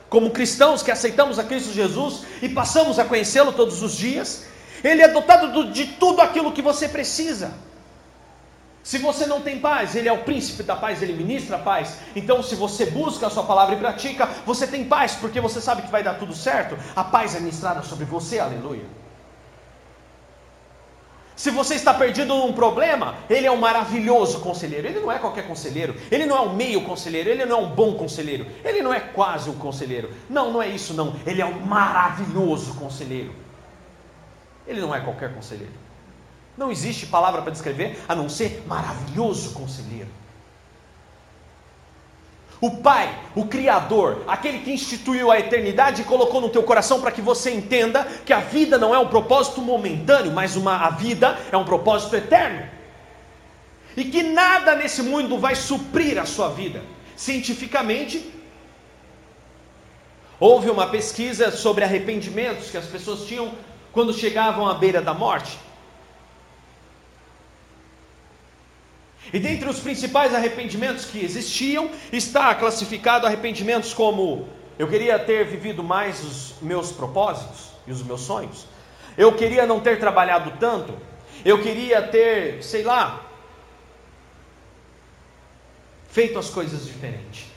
como 0.10 0.32
cristãos 0.32 0.82
que 0.82 0.92
aceitamos 0.92 1.40
a 1.40 1.44
Cristo 1.44 1.72
Jesus 1.72 2.24
e 2.42 2.50
passamos 2.50 3.00
a 3.00 3.06
conhecê-lo 3.06 3.54
todos 3.54 3.82
os 3.82 3.96
dias, 3.96 4.46
ele 4.84 5.02
é 5.02 5.08
dotado 5.08 5.72
de 5.72 5.88
tudo 5.88 6.22
aquilo 6.22 6.52
que 6.52 6.62
você 6.62 6.88
precisa. 6.88 7.54
Se 8.84 9.00
você 9.00 9.26
não 9.26 9.42
tem 9.42 9.60
paz, 9.60 9.96
Ele 9.96 10.08
é 10.08 10.14
o 10.14 10.24
príncipe 10.24 10.62
da 10.62 10.76
paz, 10.76 11.02
Ele 11.02 11.14
ministra 11.14 11.56
a 11.56 11.60
paz. 11.60 11.98
Então, 12.16 12.44
se 12.44 12.54
você 12.54 12.86
busca 12.86 13.26
a 13.26 13.30
Sua 13.32 13.44
palavra 13.44 13.74
e 13.74 13.80
pratica, 13.80 14.30
você 14.46 14.68
tem 14.68 14.86
paz, 14.86 15.16
porque 15.16 15.42
você 15.42 15.60
sabe 15.60 15.82
que 15.82 15.92
vai 15.92 16.04
dar 16.04 16.20
tudo 16.20 16.36
certo. 16.36 16.78
A 16.96 17.04
paz 17.04 17.36
é 17.36 17.40
ministrada 17.40 17.82
sobre 17.82 18.06
você, 18.06 18.38
aleluia. 18.38 18.86
Se 21.36 21.52
você 21.52 21.76
está 21.76 21.94
perdido 21.94 22.34
num 22.34 22.54
problema, 22.54 23.16
Ele 23.30 23.46
é 23.46 23.52
um 23.52 23.58
maravilhoso 23.58 24.40
conselheiro. 24.40 24.88
Ele 24.88 25.00
não 25.02 25.12
é 25.12 25.20
qualquer 25.20 25.46
conselheiro, 25.46 25.96
Ele 26.10 26.26
não 26.26 26.38
é 26.38 26.42
um 26.42 26.56
meio 26.56 26.82
conselheiro, 26.82 27.30
Ele 27.30 27.46
não 27.46 27.60
é 27.60 27.62
um 27.62 27.70
bom 27.70 27.96
conselheiro, 27.96 28.48
Ele 28.64 28.82
não 28.82 28.94
é 28.94 29.00
quase 29.02 29.50
um 29.50 29.56
conselheiro. 29.56 30.12
Não, 30.30 30.52
não 30.52 30.62
é 30.62 30.70
isso, 30.70 30.94
não. 30.94 31.16
Ele 31.26 31.42
é 31.42 31.46
um 31.46 31.60
maravilhoso 31.60 32.76
conselheiro. 32.76 33.34
Ele 34.66 34.80
não 34.80 34.96
é 34.96 35.02
qualquer 35.02 35.34
conselheiro. 35.34 35.74
Não 36.58 36.72
existe 36.72 37.06
palavra 37.06 37.42
para 37.42 37.52
descrever 37.52 38.02
a 38.08 38.16
não 38.16 38.30
ser 38.30 38.64
maravilhoso 38.66 39.54
conselheiro. 39.54 40.10
O 42.62 42.72
Pai, 42.78 43.14
o 43.36 43.46
Criador, 43.46 44.24
aquele 44.28 44.60
que 44.60 44.72
instituiu 44.72 45.30
a 45.30 45.40
eternidade 45.40 46.02
e 46.02 46.06
colocou 46.06 46.40
no 46.40 46.50
teu 46.50 46.64
coração 46.64 47.02
para 47.02 47.12
que 47.12 47.22
você 47.22 47.52
entenda 47.52 48.06
que 48.26 48.32
a 48.32 48.40
vida 48.40 48.78
não 48.78 48.96
é 48.96 49.00
um 49.00 49.08
propósito 49.08 49.62
momentâneo, 49.62 50.32
mas 50.32 50.56
uma, 50.56 50.78
a 50.78 50.90
vida 50.90 51.38
é 51.52 51.58
um 51.58 51.66
propósito 51.66 52.16
eterno. 52.16 52.68
E 53.98 54.06
que 54.06 54.24
nada 54.24 54.76
nesse 54.76 55.02
mundo 55.02 55.38
vai 55.38 55.56
suprir 55.56 56.18
a 56.18 56.26
sua 56.26 56.50
vida. 56.50 56.84
Cientificamente, 57.16 58.34
houve 60.40 60.70
uma 60.70 60.88
pesquisa 60.88 61.52
sobre 61.52 61.84
arrependimentos 61.84 62.72
que 62.72 62.78
as 62.78 62.86
pessoas 62.86 63.26
tinham 63.26 63.52
quando 63.92 64.14
chegavam 64.14 64.68
à 64.68 64.74
beira 64.74 65.02
da 65.02 65.14
morte. 65.14 65.58
E 69.34 69.40
dentre 69.40 69.70
os 69.70 69.80
principais 69.80 70.34
arrependimentos 70.34 71.06
que 71.06 71.24
existiam, 71.24 71.90
está 72.12 72.54
classificado 72.56 73.26
arrependimentos 73.26 73.94
como 73.94 74.48
eu 74.78 74.88
queria 74.88 75.18
ter 75.18 75.46
vivido 75.46 75.84
mais 75.84 76.24
os 76.24 76.56
meus 76.62 76.92
propósitos 76.92 77.70
e 77.88 77.92
os 77.92 78.04
meus 78.04 78.22
sonhos. 78.22 78.68
Eu 79.18 79.34
queria 79.34 79.66
não 79.66 79.80
ter 79.80 80.00
trabalhado 80.00 80.52
tanto. 80.60 80.94
Eu 81.44 81.62
queria 81.62 82.02
ter, 82.02 82.62
sei 82.64 82.84
lá, 82.84 83.26
feito 86.10 86.38
as 86.38 86.50
coisas 86.50 86.86
diferente. 86.86 87.48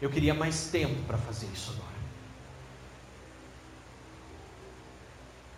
Eu 0.00 0.10
queria 0.10 0.34
mais 0.34 0.68
tempo 0.68 1.02
para 1.06 1.16
fazer 1.16 1.46
isso 1.54 1.70
agora. 1.72 1.85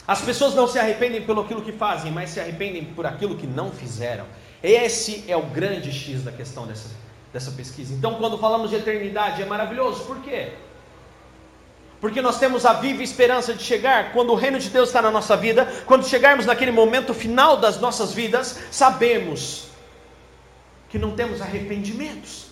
As 0.08 0.22
pessoas 0.22 0.54
não 0.54 0.66
se 0.66 0.78
arrependem 0.78 1.20
pelo 1.20 1.42
aquilo 1.42 1.60
que 1.60 1.70
fazem, 1.70 2.10
mas 2.10 2.30
se 2.30 2.40
arrependem 2.40 2.82
por 2.82 3.04
aquilo 3.04 3.36
que 3.36 3.46
não 3.46 3.70
fizeram. 3.70 4.24
Esse 4.62 5.22
é 5.28 5.36
o 5.36 5.42
grande 5.42 5.92
X 5.92 6.22
da 6.22 6.32
questão 6.32 6.66
dessa, 6.66 6.88
dessa 7.30 7.50
pesquisa. 7.50 7.92
Então, 7.92 8.14
quando 8.14 8.38
falamos 8.38 8.70
de 8.70 8.76
eternidade, 8.76 9.42
é 9.42 9.44
maravilhoso. 9.44 10.06
Por 10.06 10.22
quê? 10.22 10.54
Porque 12.00 12.22
nós 12.22 12.38
temos 12.38 12.64
a 12.64 12.72
viva 12.72 13.02
esperança 13.02 13.52
de 13.52 13.62
chegar, 13.62 14.12
quando 14.14 14.30
o 14.30 14.34
reino 14.34 14.58
de 14.58 14.70
Deus 14.70 14.88
está 14.88 15.02
na 15.02 15.10
nossa 15.10 15.36
vida, 15.36 15.66
quando 15.84 16.06
chegarmos 16.06 16.46
naquele 16.46 16.70
momento 16.70 17.12
final 17.12 17.58
das 17.58 17.78
nossas 17.78 18.10
vidas, 18.14 18.58
sabemos 18.70 19.68
que 20.88 20.98
não 20.98 21.10
temos 21.14 21.42
arrependimentos, 21.42 22.46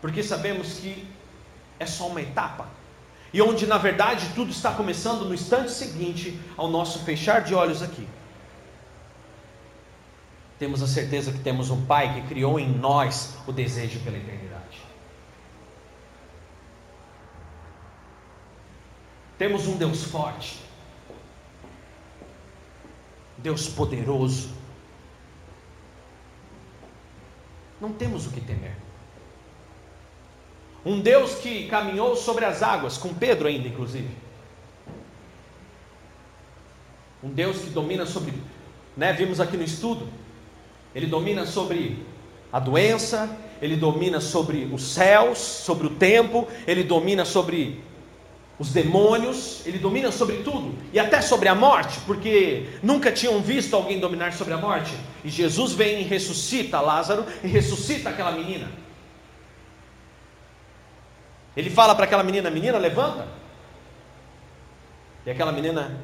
porque 0.00 0.22
sabemos 0.22 0.74
que 0.74 1.08
é 1.80 1.86
só 1.86 2.06
uma 2.06 2.22
etapa, 2.22 2.68
e 3.34 3.42
onde 3.42 3.66
na 3.66 3.76
verdade 3.76 4.30
tudo 4.32 4.52
está 4.52 4.72
começando 4.72 5.24
no 5.24 5.34
instante 5.34 5.72
seguinte 5.72 6.40
ao 6.56 6.68
nosso 6.68 7.00
fechar 7.00 7.42
de 7.42 7.52
olhos 7.52 7.82
aqui. 7.82 8.06
Temos 10.56 10.80
a 10.80 10.86
certeza 10.86 11.32
que 11.32 11.40
temos 11.40 11.68
um 11.68 11.84
Pai 11.84 12.14
que 12.14 12.28
criou 12.28 12.60
em 12.60 12.70
nós 12.70 13.36
o 13.44 13.50
desejo 13.50 13.98
pela 14.04 14.16
eternidade. 14.16 14.80
Temos 19.36 19.66
um 19.66 19.76
Deus 19.76 20.04
forte, 20.04 20.60
Deus 23.36 23.68
poderoso. 23.68 24.54
Não 27.80 27.92
temos 27.92 28.28
o 28.28 28.30
que 28.30 28.40
temer. 28.40 28.83
Um 30.84 31.00
Deus 31.00 31.36
que 31.36 31.66
caminhou 31.66 32.14
sobre 32.14 32.44
as 32.44 32.62
águas, 32.62 32.98
com 32.98 33.14
Pedro 33.14 33.48
ainda, 33.48 33.68
inclusive. 33.68 34.08
Um 37.22 37.30
Deus 37.30 37.58
que 37.58 37.70
domina 37.70 38.04
sobre, 38.04 38.34
né, 38.96 39.12
vimos 39.12 39.40
aqui 39.40 39.56
no 39.56 39.64
estudo, 39.64 40.06
ele 40.94 41.06
domina 41.06 41.46
sobre 41.46 42.04
a 42.52 42.60
doença, 42.60 43.34
ele 43.62 43.76
domina 43.76 44.20
sobre 44.20 44.68
os 44.70 44.82
céus, 44.82 45.38
sobre 45.38 45.86
o 45.86 45.90
tempo, 45.90 46.46
ele 46.66 46.84
domina 46.84 47.24
sobre 47.24 47.82
os 48.58 48.70
demônios, 48.70 49.66
ele 49.66 49.78
domina 49.78 50.12
sobre 50.12 50.36
tudo 50.42 50.74
e 50.92 50.98
até 50.98 51.20
sobre 51.20 51.48
a 51.48 51.54
morte, 51.54 51.98
porque 52.06 52.66
nunca 52.82 53.10
tinham 53.10 53.40
visto 53.40 53.74
alguém 53.74 53.98
dominar 53.98 54.32
sobre 54.34 54.54
a 54.54 54.58
morte. 54.58 54.94
E 55.24 55.30
Jesus 55.30 55.72
vem 55.72 56.00
e 56.00 56.04
ressuscita 56.04 56.80
Lázaro 56.80 57.24
e 57.42 57.48
ressuscita 57.48 58.10
aquela 58.10 58.32
menina. 58.32 58.83
Ele 61.56 61.70
fala 61.70 61.94
para 61.94 62.04
aquela 62.04 62.22
menina: 62.22 62.50
Menina, 62.50 62.78
levanta. 62.78 63.28
E 65.26 65.30
aquela 65.30 65.52
menina 65.52 66.00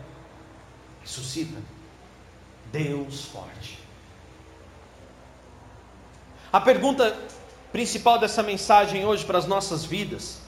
ressuscita. 1.02 1.60
Deus 2.72 3.24
forte. 3.24 3.78
A 6.52 6.60
pergunta 6.60 7.16
principal 7.72 8.18
dessa 8.18 8.42
mensagem 8.42 9.04
hoje 9.04 9.24
para 9.24 9.38
as 9.38 9.46
nossas 9.46 9.84
vidas 9.84 10.40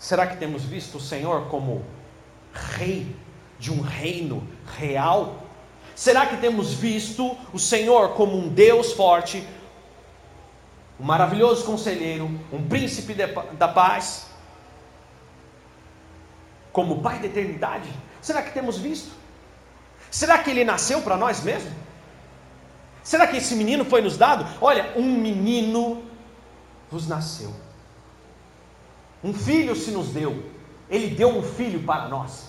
Será 0.00 0.26
que 0.26 0.38
temos 0.38 0.64
visto 0.64 0.96
o 0.96 1.00
Senhor 1.00 1.46
como 1.48 1.84
rei 2.52 3.14
de 3.58 3.70
um 3.70 3.82
reino 3.82 4.48
real? 4.78 5.42
Será 5.94 6.24
que 6.24 6.38
temos 6.38 6.72
visto 6.72 7.36
o 7.52 7.58
Senhor 7.58 8.14
como 8.14 8.36
um 8.36 8.48
Deus 8.48 8.94
forte, 8.94 9.46
um 11.00 11.04
maravilhoso 11.04 11.64
conselheiro, 11.64 12.26
um 12.52 12.68
príncipe 12.68 13.14
da 13.14 13.68
paz, 13.68 14.26
como 16.70 17.00
Pai 17.00 17.18
da 17.18 17.26
eternidade? 17.26 17.88
Será 18.20 18.42
que 18.42 18.52
temos 18.52 18.76
visto? 18.76 19.10
Será 20.10 20.38
que 20.38 20.50
ele 20.50 20.62
nasceu 20.62 21.00
para 21.00 21.16
nós 21.16 21.42
mesmos? 21.42 21.72
Será 23.02 23.26
que 23.26 23.38
esse 23.38 23.54
menino 23.54 23.84
foi 23.84 24.02
nos 24.02 24.18
dado? 24.18 24.46
Olha, 24.60 24.92
um 24.94 25.16
menino 25.16 26.04
vos 26.90 27.08
nasceu. 27.08 27.54
Um 29.24 29.32
filho 29.32 29.74
se 29.74 29.90
nos 29.90 30.08
deu. 30.08 30.44
Ele 30.90 31.14
deu 31.14 31.28
um 31.28 31.42
filho 31.42 31.82
para 31.82 32.08
nós. 32.08 32.48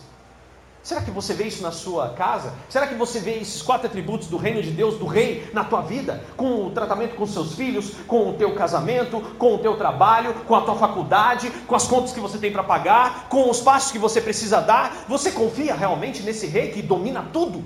Será 0.84 1.02
que 1.02 1.12
você 1.12 1.34
vê 1.34 1.44
isso 1.46 1.62
na 1.62 1.72
sua 1.72 2.10
casa? 2.10 2.54
Será 2.68 2.88
que 2.88 2.96
você 2.96 3.20
vê 3.20 3.36
esses 3.36 3.62
quatro 3.62 3.86
atributos 3.86 4.28
do 4.28 4.38
reino 4.38 4.64
de 4.64 4.72
Deus, 4.72 4.98
do 4.98 5.06
rei, 5.06 5.48
na 5.54 5.64
tua 5.64 5.82
vida? 5.82 6.24
Com 6.36 6.66
o 6.66 6.72
tratamento 6.72 7.16
com 7.16 7.26
seus 7.28 7.54
filhos, 7.54 7.94
com 8.08 8.30
o 8.30 8.34
teu 8.34 8.56
casamento, 8.56 9.22
com 9.38 9.56
o 9.56 9.60
teu 9.60 9.78
trabalho, 9.78 10.34
com 10.48 10.56
a 10.56 10.62
tua 10.62 10.76
faculdade, 10.76 11.52
com 11.68 11.76
as 11.76 11.88
contas 11.88 12.12
que 12.12 12.20
você 12.20 12.40
tem 12.40 12.52
para 12.52 12.64
pagar, 12.64 13.30
com 13.30 13.48
os 13.50 13.62
passos 13.62 13.92
que 13.92 14.00
você 14.00 14.20
precisa 14.20 14.60
dar? 14.60 15.06
Você 15.08 15.32
confia 15.32 15.76
realmente 15.76 16.24
nesse 16.24 16.48
rei 16.48 16.72
que 16.72 16.82
domina 16.82 17.28
tudo 17.32 17.64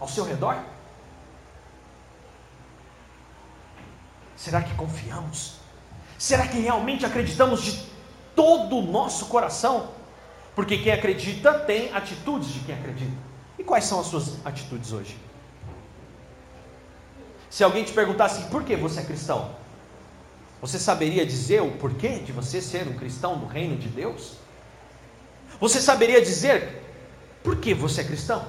ao 0.00 0.08
seu 0.08 0.24
redor? 0.24 0.56
Será 4.34 4.60
que 4.60 4.74
confiamos? 4.74 5.60
Será 6.18 6.48
que 6.48 6.58
realmente 6.58 7.06
acreditamos 7.06 7.62
de 7.62 7.90
todo 8.34 8.78
o 8.78 8.82
nosso 8.82 9.26
coração. 9.26 9.88
Porque 10.54 10.78
quem 10.78 10.92
acredita 10.92 11.54
tem 11.54 11.92
atitudes 11.92 12.48
de 12.48 12.60
quem 12.60 12.74
acredita. 12.74 13.16
E 13.58 13.64
quais 13.64 13.84
são 13.84 14.00
as 14.00 14.06
suas 14.06 14.44
atitudes 14.44 14.92
hoje? 14.92 15.16
Se 17.48 17.64
alguém 17.64 17.84
te 17.84 17.92
perguntasse 17.92 18.48
por 18.50 18.64
que 18.64 18.76
você 18.76 19.00
é 19.00 19.04
cristão, 19.04 19.50
você 20.60 20.78
saberia 20.78 21.24
dizer 21.24 21.62
o 21.62 21.72
porquê 21.72 22.18
de 22.18 22.32
você 22.32 22.60
ser 22.60 22.86
um 22.86 22.94
cristão 22.94 23.38
do 23.38 23.46
reino 23.46 23.76
de 23.76 23.88
Deus? 23.88 24.34
Você 25.58 25.80
saberia 25.80 26.20
dizer 26.20 26.82
por 27.42 27.56
que 27.56 27.74
você 27.74 28.02
é 28.02 28.04
cristão? 28.04 28.46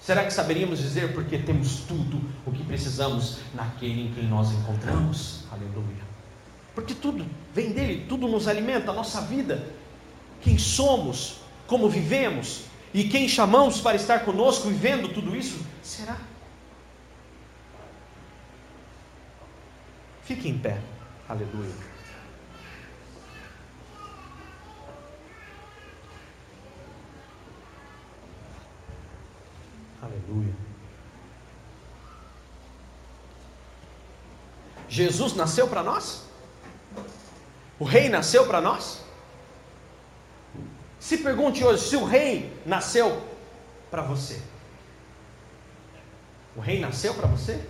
Será 0.00 0.24
que 0.24 0.32
saberíamos 0.32 0.78
dizer 0.78 1.12
porque 1.12 1.38
temos 1.38 1.80
tudo 1.80 2.20
o 2.46 2.50
que 2.50 2.64
precisamos 2.64 3.40
naquele 3.54 4.08
em 4.08 4.12
quem 4.14 4.24
nós 4.26 4.50
encontramos? 4.52 5.44
Aleluia. 5.52 6.07
Porque 6.78 6.94
tudo 6.94 7.26
vem 7.52 7.72
dele, 7.72 8.06
tudo 8.08 8.28
nos 8.28 8.46
alimenta, 8.46 8.92
a 8.92 8.94
nossa 8.94 9.20
vida, 9.22 9.68
quem 10.40 10.56
somos, 10.56 11.40
como 11.66 11.88
vivemos 11.88 12.66
e 12.94 13.08
quem 13.08 13.28
chamamos 13.28 13.80
para 13.80 13.96
estar 13.96 14.24
conosco 14.24 14.68
vivendo 14.68 15.08
tudo 15.12 15.34
isso, 15.34 15.58
será? 15.82 16.16
Fique 20.22 20.48
em 20.48 20.56
pé, 20.56 20.80
aleluia. 21.28 21.74
Aleluia. 30.00 30.54
Jesus 34.88 35.34
nasceu 35.34 35.66
para 35.66 35.82
nós? 35.82 36.27
O 37.78 37.84
rei 37.84 38.08
nasceu 38.08 38.46
para 38.46 38.60
nós? 38.60 39.00
Se 40.98 41.18
pergunte 41.18 41.64
hoje 41.64 41.88
se 41.88 41.96
o 41.96 42.04
rei 42.04 42.52
nasceu 42.66 43.22
para 43.90 44.02
você. 44.02 44.40
O 46.56 46.60
rei 46.60 46.80
nasceu 46.80 47.14
para 47.14 47.28
você? 47.28 47.64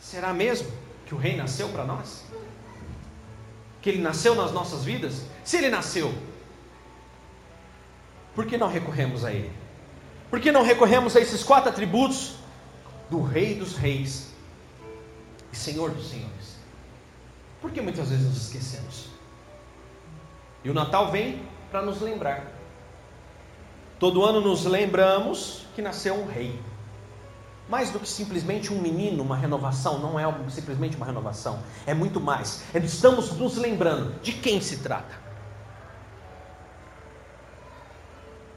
Será 0.00 0.32
mesmo 0.32 0.72
que 1.04 1.14
o 1.14 1.18
rei 1.18 1.36
nasceu 1.36 1.68
para 1.68 1.84
nós? 1.84 2.24
Que 3.82 3.90
ele 3.90 4.00
nasceu 4.00 4.34
nas 4.34 4.52
nossas 4.52 4.84
vidas? 4.84 5.22
Se 5.44 5.58
ele 5.58 5.68
nasceu, 5.68 6.14
por 8.34 8.46
que 8.46 8.56
não 8.56 8.68
recorremos 8.68 9.24
a 9.24 9.32
ele? 9.32 9.52
Por 10.30 10.40
que 10.40 10.52
não 10.52 10.62
recorremos 10.62 11.16
a 11.16 11.20
esses 11.20 11.42
quatro 11.42 11.70
atributos 11.70 12.36
do 13.10 13.22
Rei 13.22 13.54
dos 13.54 13.76
Reis 13.76 14.28
e 15.52 15.56
Senhor 15.56 15.90
dos 15.90 16.10
Senhores? 16.10 16.57
Porque 17.60 17.80
muitas 17.80 18.10
vezes 18.10 18.26
nos 18.26 18.46
esquecemos. 18.46 19.06
E 20.64 20.70
o 20.70 20.74
Natal 20.74 21.10
vem 21.10 21.42
para 21.70 21.82
nos 21.82 22.00
lembrar. 22.00 22.46
Todo 23.98 24.24
ano 24.24 24.40
nos 24.40 24.64
lembramos 24.64 25.66
que 25.74 25.82
nasceu 25.82 26.14
um 26.14 26.26
rei. 26.26 26.58
Mais 27.68 27.90
do 27.90 27.98
que 27.98 28.08
simplesmente 28.08 28.72
um 28.72 28.80
menino, 28.80 29.22
uma 29.22 29.36
renovação, 29.36 29.98
não 29.98 30.18
é 30.18 30.24
simplesmente 30.48 30.96
uma 30.96 31.04
renovação, 31.04 31.62
é 31.86 31.92
muito 31.92 32.18
mais. 32.20 32.62
É, 32.72 32.78
estamos 32.78 33.32
nos 33.32 33.56
lembrando 33.56 34.18
de 34.22 34.32
quem 34.32 34.60
se 34.60 34.78
trata. 34.78 35.14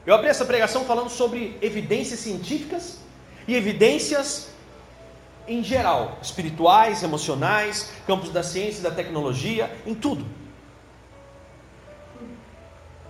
Eu 0.06 0.14
abri 0.14 0.28
essa 0.28 0.44
pregação 0.44 0.84
falando 0.84 1.10
sobre 1.10 1.58
evidências 1.60 2.20
científicas 2.20 2.98
e 3.46 3.54
evidências 3.54 4.51
em 5.46 5.62
geral, 5.62 6.18
espirituais, 6.22 7.02
emocionais, 7.02 7.92
campos 8.06 8.30
da 8.30 8.42
ciência 8.42 8.82
da 8.82 8.90
tecnologia, 8.90 9.70
em 9.84 9.94
tudo. 9.94 10.26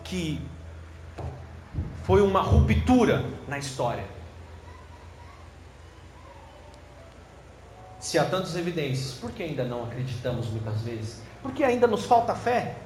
Que 0.05 0.41
foi 2.05 2.21
uma 2.21 2.41
ruptura 2.41 3.25
na 3.47 3.59
história. 3.59 4.05
Se 7.99 8.19
há 8.19 8.25
tantas 8.25 8.57
evidências, 8.57 9.15
por 9.15 9.31
que 9.31 9.43
ainda 9.43 9.65
não 9.65 9.85
acreditamos 9.85 10.49
muitas 10.49 10.81
vezes? 10.83 11.23
Por 11.41 11.53
que 11.53 11.63
ainda 11.63 11.87
nos 11.87 12.05
falta 12.05 12.35
fé? 12.35 12.77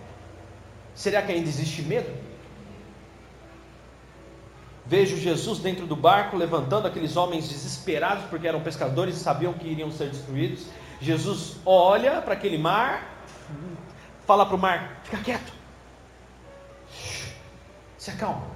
Será 0.94 1.22
que 1.22 1.32
ainda 1.32 1.48
existe 1.48 1.82
medo? 1.82 2.10
Vejo 4.88 5.16
Jesus 5.16 5.58
dentro 5.58 5.84
do 5.84 5.96
barco 5.96 6.36
levantando 6.36 6.86
aqueles 6.86 7.16
homens 7.16 7.48
desesperados 7.48 8.24
porque 8.26 8.46
eram 8.46 8.60
pescadores 8.60 9.16
e 9.16 9.18
sabiam 9.18 9.52
que 9.52 9.66
iriam 9.66 9.90
ser 9.90 10.10
destruídos. 10.10 10.66
Jesus 11.00 11.56
olha 11.66 12.22
para 12.22 12.34
aquele 12.34 12.56
mar, 12.56 13.04
fala 14.24 14.46
para 14.46 14.54
o 14.54 14.58
mar: 14.58 15.00
fica 15.02 15.18
quieto, 15.18 15.52
se 17.98 18.10
acalma. 18.10 18.46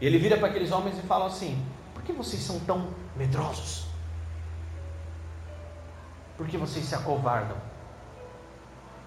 Ele 0.00 0.18
vira 0.18 0.36
para 0.36 0.48
aqueles 0.48 0.72
homens 0.72 0.98
e 0.98 1.02
fala 1.02 1.26
assim: 1.26 1.64
por 1.94 2.02
que 2.02 2.12
vocês 2.12 2.42
são 2.42 2.58
tão 2.60 2.88
medrosos? 3.16 3.86
Por 6.36 6.48
que 6.48 6.56
vocês 6.56 6.84
se 6.84 6.94
acovardam? 6.96 7.56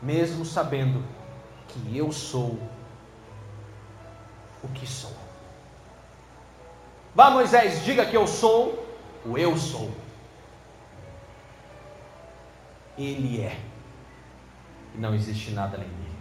Mesmo 0.02 0.46
sabendo 0.46 1.04
que 1.68 1.98
eu 1.98 2.12
sou 2.12 2.58
o 4.64 4.68
que 4.70 4.88
sou. 4.88 5.31
Vá, 7.14 7.30
Moisés, 7.30 7.84
diga 7.84 8.06
que 8.06 8.16
eu 8.16 8.26
sou 8.26 8.88
o 9.26 9.38
eu 9.38 9.58
sou. 9.58 9.92
Ele 12.98 13.42
é. 13.42 13.58
E 14.96 14.98
não 14.98 15.14
existe 15.14 15.52
nada 15.52 15.76
além 15.78 15.90
dele. 15.90 16.12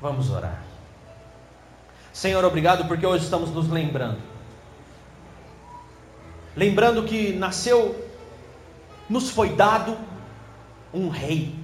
Vamos 0.00 0.30
orar. 0.30 0.62
Senhor, 2.12 2.44
obrigado 2.44 2.86
porque 2.86 3.06
hoje 3.06 3.24
estamos 3.24 3.50
nos 3.50 3.68
lembrando. 3.68 4.18
Lembrando 6.56 7.04
que 7.04 7.32
nasceu 7.32 8.08
nos 9.08 9.30
foi 9.30 9.50
dado 9.50 9.96
um 10.92 11.08
rei. 11.08 11.54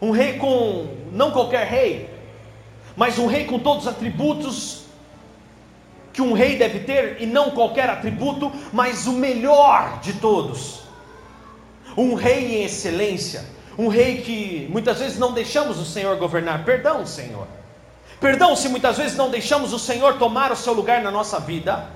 Um 0.00 0.10
rei 0.10 0.38
com, 0.38 0.96
não 1.12 1.30
qualquer 1.30 1.66
rei, 1.66 2.10
mas 2.96 3.18
um 3.18 3.26
rei 3.26 3.44
com 3.44 3.58
todos 3.58 3.84
os 3.84 3.88
atributos 3.88 4.77
que 6.18 6.22
um 6.22 6.32
rei 6.32 6.56
deve 6.56 6.80
ter, 6.80 7.18
e 7.20 7.26
não 7.26 7.52
qualquer 7.52 7.88
atributo, 7.88 8.50
mas 8.72 9.06
o 9.06 9.12
melhor 9.12 10.00
de 10.00 10.14
todos. 10.14 10.80
Um 11.96 12.14
rei 12.14 12.56
em 12.56 12.64
excelência, 12.64 13.44
um 13.78 13.86
rei 13.86 14.20
que 14.22 14.66
muitas 14.68 14.98
vezes 14.98 15.16
não 15.16 15.32
deixamos 15.32 15.78
o 15.78 15.84
Senhor 15.84 16.16
governar. 16.16 16.64
Perdão, 16.64 17.06
Senhor. 17.06 17.46
Perdão 18.20 18.56
se 18.56 18.68
muitas 18.68 18.96
vezes 18.96 19.16
não 19.16 19.30
deixamos 19.30 19.72
o 19.72 19.78
Senhor 19.78 20.18
tomar 20.18 20.50
o 20.50 20.56
seu 20.56 20.72
lugar 20.72 21.00
na 21.02 21.10
nossa 21.12 21.38
vida. 21.38 21.86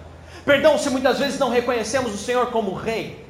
Perdão 0.45 0.79
se 0.79 0.89
muitas 0.89 1.19
vezes 1.19 1.37
não 1.37 1.51
reconhecemos 1.51 2.15
o 2.15 2.19
Senhor 2.19 2.47
como 2.53 2.75
rei. 2.75 3.27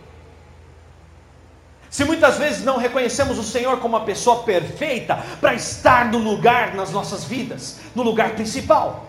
Se 1.89 2.05
muitas 2.05 2.37
vezes 2.37 2.63
não 2.67 2.77
reconhecemos 2.77 3.39
o 3.39 3.43
Senhor 3.43 3.79
como 3.79 3.97
uma 3.97 4.05
pessoa 4.05 4.43
perfeita 4.43 5.25
para 5.41 5.55
estar 5.55 6.13
no 6.13 6.19
lugar 6.19 6.75
nas 6.75 6.91
nossas 6.91 7.25
vidas, 7.25 7.81
no 7.95 8.03
lugar 8.03 8.33
principal. 8.35 9.07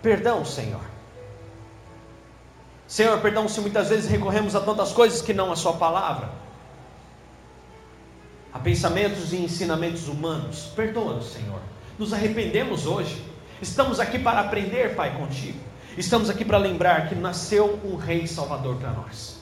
Perdão, 0.00 0.42
Senhor. 0.42 0.96
Senhor, 2.88 3.20
perdão 3.20 3.46
se 3.46 3.60
muitas 3.60 3.90
vezes 3.90 4.10
recorremos 4.10 4.56
a 4.56 4.60
tantas 4.60 4.92
coisas 4.92 5.20
que 5.20 5.34
não 5.34 5.52
a 5.52 5.56
Sua 5.56 5.74
palavra, 5.74 6.30
a 8.50 8.58
pensamentos 8.58 9.30
e 9.34 9.36
ensinamentos 9.36 10.08
humanos. 10.08 10.72
Perdoa-nos, 10.74 11.30
Senhor. 11.30 11.60
Nos 11.98 12.14
arrependemos 12.14 12.86
hoje. 12.86 13.22
Estamos 13.60 14.00
aqui 14.00 14.18
para 14.18 14.40
aprender, 14.40 14.96
Pai, 14.96 15.14
contigo. 15.18 15.58
Estamos 15.98 16.30
aqui 16.30 16.46
para 16.46 16.56
lembrar 16.56 17.10
que 17.10 17.14
nasceu 17.14 17.78
um 17.84 17.96
Rei 17.96 18.26
Salvador 18.26 18.76
para 18.76 18.90
nós. 18.92 19.38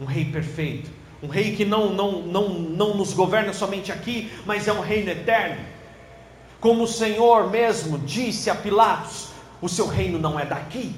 Um 0.00 0.04
Rei 0.04 0.24
perfeito, 0.26 0.88
um 1.20 1.28
rei 1.28 1.56
que 1.56 1.64
não, 1.64 1.92
não, 1.92 2.22
não, 2.22 2.48
não 2.48 2.96
nos 2.96 3.12
governa 3.12 3.52
somente 3.52 3.90
aqui, 3.90 4.32
mas 4.44 4.68
é 4.68 4.72
um 4.72 4.80
reino 4.80 5.10
eterno. 5.10 5.64
Como 6.60 6.84
o 6.84 6.88
Senhor 6.88 7.50
mesmo 7.50 7.98
disse 7.98 8.50
a 8.50 8.54
Pilatos: 8.54 9.30
o 9.60 9.68
seu 9.68 9.86
reino 9.88 10.18
não 10.18 10.38
é 10.38 10.44
daqui. 10.44 10.94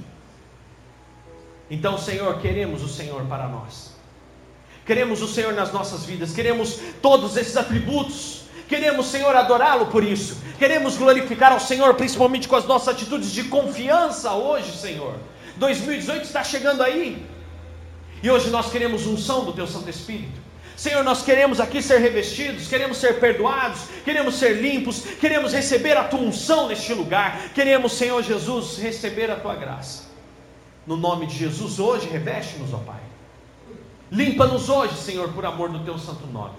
Então, 1.70 1.96
Senhor, 1.98 2.38
queremos 2.40 2.82
o 2.82 2.88
Senhor 2.88 3.24
para 3.24 3.48
nós. 3.48 3.94
Queremos 4.84 5.22
o 5.22 5.28
Senhor 5.28 5.54
nas 5.54 5.72
nossas 5.72 6.04
vidas, 6.04 6.32
queremos 6.32 6.78
todos 7.00 7.36
esses 7.36 7.56
atributos. 7.56 8.44
Queremos, 8.68 9.06
Senhor, 9.06 9.34
adorá-lo 9.36 9.86
por 9.86 10.02
isso. 10.02 10.38
Queremos 10.58 10.96
glorificar 10.96 11.52
ao 11.52 11.60
Senhor, 11.60 11.94
principalmente 11.94 12.48
com 12.48 12.56
as 12.56 12.64
nossas 12.64 12.94
atitudes 12.94 13.30
de 13.30 13.44
confiança 13.44 14.32
hoje, 14.32 14.76
Senhor. 14.76 15.16
2018 15.56 16.24
está 16.24 16.42
chegando 16.42 16.82
aí. 16.82 17.24
E 18.22 18.30
hoje 18.30 18.48
nós 18.48 18.70
queremos 18.70 19.06
unção 19.06 19.44
do 19.44 19.52
Teu 19.52 19.66
Santo 19.66 19.90
Espírito. 19.90 20.42
Senhor, 20.76 21.04
nós 21.04 21.22
queremos 21.22 21.60
aqui 21.60 21.80
ser 21.80 21.98
revestidos, 21.98 22.66
queremos 22.66 22.96
ser 22.96 23.20
perdoados, 23.20 23.82
queremos 24.04 24.34
ser 24.36 24.60
limpos, 24.60 25.02
queremos 25.20 25.52
receber 25.52 25.96
a 25.96 26.04
tua 26.04 26.20
unção 26.20 26.66
neste 26.66 26.92
lugar, 26.94 27.50
queremos, 27.54 27.92
Senhor 27.92 28.22
Jesus, 28.22 28.78
receber 28.78 29.30
a 29.30 29.36
tua 29.36 29.54
graça. 29.54 30.03
No 30.86 30.96
nome 30.96 31.26
de 31.26 31.36
Jesus, 31.36 31.78
hoje, 31.78 32.08
reveste-nos, 32.08 32.72
ó 32.72 32.78
Pai. 32.78 33.00
Limpa-nos 34.10 34.68
hoje, 34.68 34.96
Senhor, 34.96 35.32
por 35.32 35.44
amor 35.44 35.70
do 35.70 35.80
teu 35.80 35.98
santo 35.98 36.26
nome. 36.26 36.56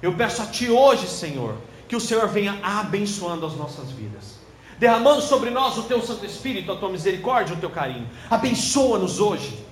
Eu 0.00 0.14
peço 0.14 0.42
a 0.42 0.46
Ti 0.46 0.70
hoje, 0.70 1.06
Senhor, 1.06 1.56
que 1.88 1.94
o 1.94 2.00
Senhor 2.00 2.26
venha 2.28 2.58
abençoando 2.62 3.46
as 3.46 3.54
nossas 3.54 3.90
vidas, 3.90 4.38
derramando 4.78 5.20
sobre 5.20 5.50
nós 5.50 5.76
o 5.78 5.82
Teu 5.84 6.02
Santo 6.02 6.24
Espírito, 6.24 6.72
a 6.72 6.76
Tua 6.76 6.88
misericórdia, 6.88 7.54
o 7.54 7.58
Teu 7.58 7.70
carinho. 7.70 8.08
Abençoa-nos 8.30 9.20
hoje 9.20 9.62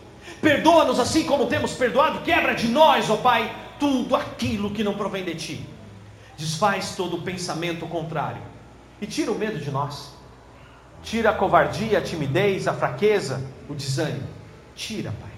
Perdoa-nos 0.41 0.99
assim 0.99 1.25
como 1.25 1.47
temos 1.47 1.73
perdoado, 1.73 2.21
quebra 2.21 2.55
de 2.55 2.69
nós, 2.69 3.11
ó 3.11 3.17
Pai, 3.17 3.55
tudo 3.79 4.17
aquilo 4.17 4.71
que 4.71 4.83
não 4.83 4.95
provém 4.95 5.25
de 5.25 5.35
Ti. 5.35 5.67
Desfaz 6.37 6.95
todo 6.97 7.17
o 7.17 7.23
pensamento 7.23 7.87
contrário 7.87 8.43
e 9.01 9.07
tira 9.07 9.31
o 9.31 9.39
medo 9.39 9.59
de 9.59 9.71
nós. 9.71 10.15
Tira 11.03 11.31
a 11.31 11.35
covardia, 11.35 11.99
a 11.99 12.03
timidez, 12.03 12.69
a 12.69 12.75
fraqueza, 12.75 13.43
o 13.69 13.75
desânimo. 13.75 14.29
Tira, 14.75 15.13
Pai, 15.21 15.31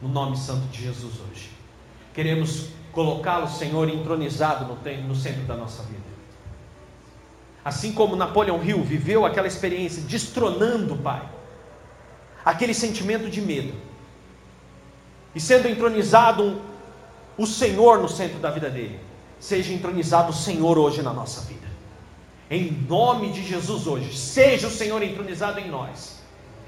no 0.00 0.08
nome 0.08 0.36
santo 0.36 0.66
de 0.68 0.82
Jesus 0.82 1.14
hoje. 1.20 1.50
Queremos 2.12 2.68
colocá-lo, 2.92 3.48
Senhor, 3.48 3.88
entronizado 3.88 4.66
no, 4.66 5.14
centro 5.14 5.42
da 5.42 5.56
nossa 5.56 5.82
vida. 5.84 6.02
Assim 7.64 7.92
como 7.92 8.16
Napoleão 8.16 8.62
Hill 8.62 8.82
viveu 8.82 9.24
aquela 9.24 9.46
experiência, 9.46 10.02
destronando, 10.02 10.96
Pai, 10.96 11.22
aquele 12.44 12.74
sentimento 12.74 13.30
de 13.30 13.40
medo 13.40 13.72
e 15.34 15.40
sendo 15.40 15.68
entronizado 15.68 16.60
o 17.38 17.46
Senhor 17.46 17.98
no 18.00 18.08
centro 18.08 18.38
da 18.38 18.50
vida 18.50 18.68
dele, 18.68 19.00
seja 19.40 19.72
entronizado 19.72 20.30
o 20.30 20.34
Senhor 20.34 20.78
hoje 20.78 21.02
na 21.02 21.12
nossa 21.12 21.40
vida. 21.42 21.61
Em 22.52 22.70
nome 22.86 23.32
de 23.32 23.42
Jesus 23.42 23.86
hoje, 23.86 24.14
seja 24.14 24.66
o 24.66 24.70
Senhor 24.70 25.02
entronizado 25.02 25.58
em 25.58 25.70
nós. 25.70 26.20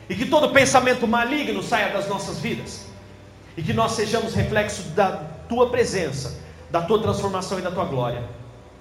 E 0.09 0.15
que 0.15 0.25
todo 0.25 0.49
pensamento 0.49 1.07
maligno 1.07 1.63
saia 1.63 1.93
das 1.93 2.09
nossas 2.09 2.39
vidas. 2.39 2.87
E 3.55 3.63
que 3.63 3.75
nós 3.75 3.93
sejamos 3.93 4.33
reflexo 4.33 4.83
da 4.95 5.13
tua 5.47 5.69
presença, 5.69 6.41
da 6.71 6.81
tua 6.81 7.03
transformação 7.03 7.59
e 7.59 7.63
da 7.63 7.71
tua 7.71 7.85
glória. 7.85 8.27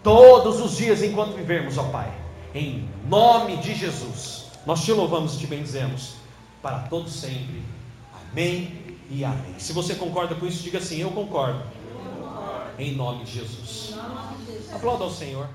Todos 0.01 0.61
os 0.61 0.77
dias 0.77 1.03
enquanto 1.03 1.35
vivermos, 1.35 1.77
ó 1.77 1.83
Pai. 1.89 2.09
Em 2.55 2.87
nome 3.09 3.57
de 3.57 3.75
Jesus. 3.75 4.45
Nós 4.65 4.81
te 4.81 4.93
louvamos 4.93 5.35
e 5.35 5.39
te 5.39 5.47
bendizemos 5.47 6.13
para 6.61 6.79
todos 6.87 7.11
sempre. 7.11 7.61
Amém 8.31 8.97
e 9.11 9.25
amém. 9.25 9.55
Se 9.57 9.73
você 9.73 9.95
concorda 9.95 10.35
com 10.35 10.45
isso, 10.45 10.63
diga 10.63 10.77
assim: 10.77 11.01
Eu 11.01 11.11
concordo. 11.11 11.63
Eu 11.85 11.99
concordo. 11.99 12.71
Em 12.79 12.95
nome 12.95 13.25
de 13.25 13.33
Jesus. 13.33 13.93
Aplauda 14.73 15.03
ao 15.03 15.11
Senhor. 15.11 15.49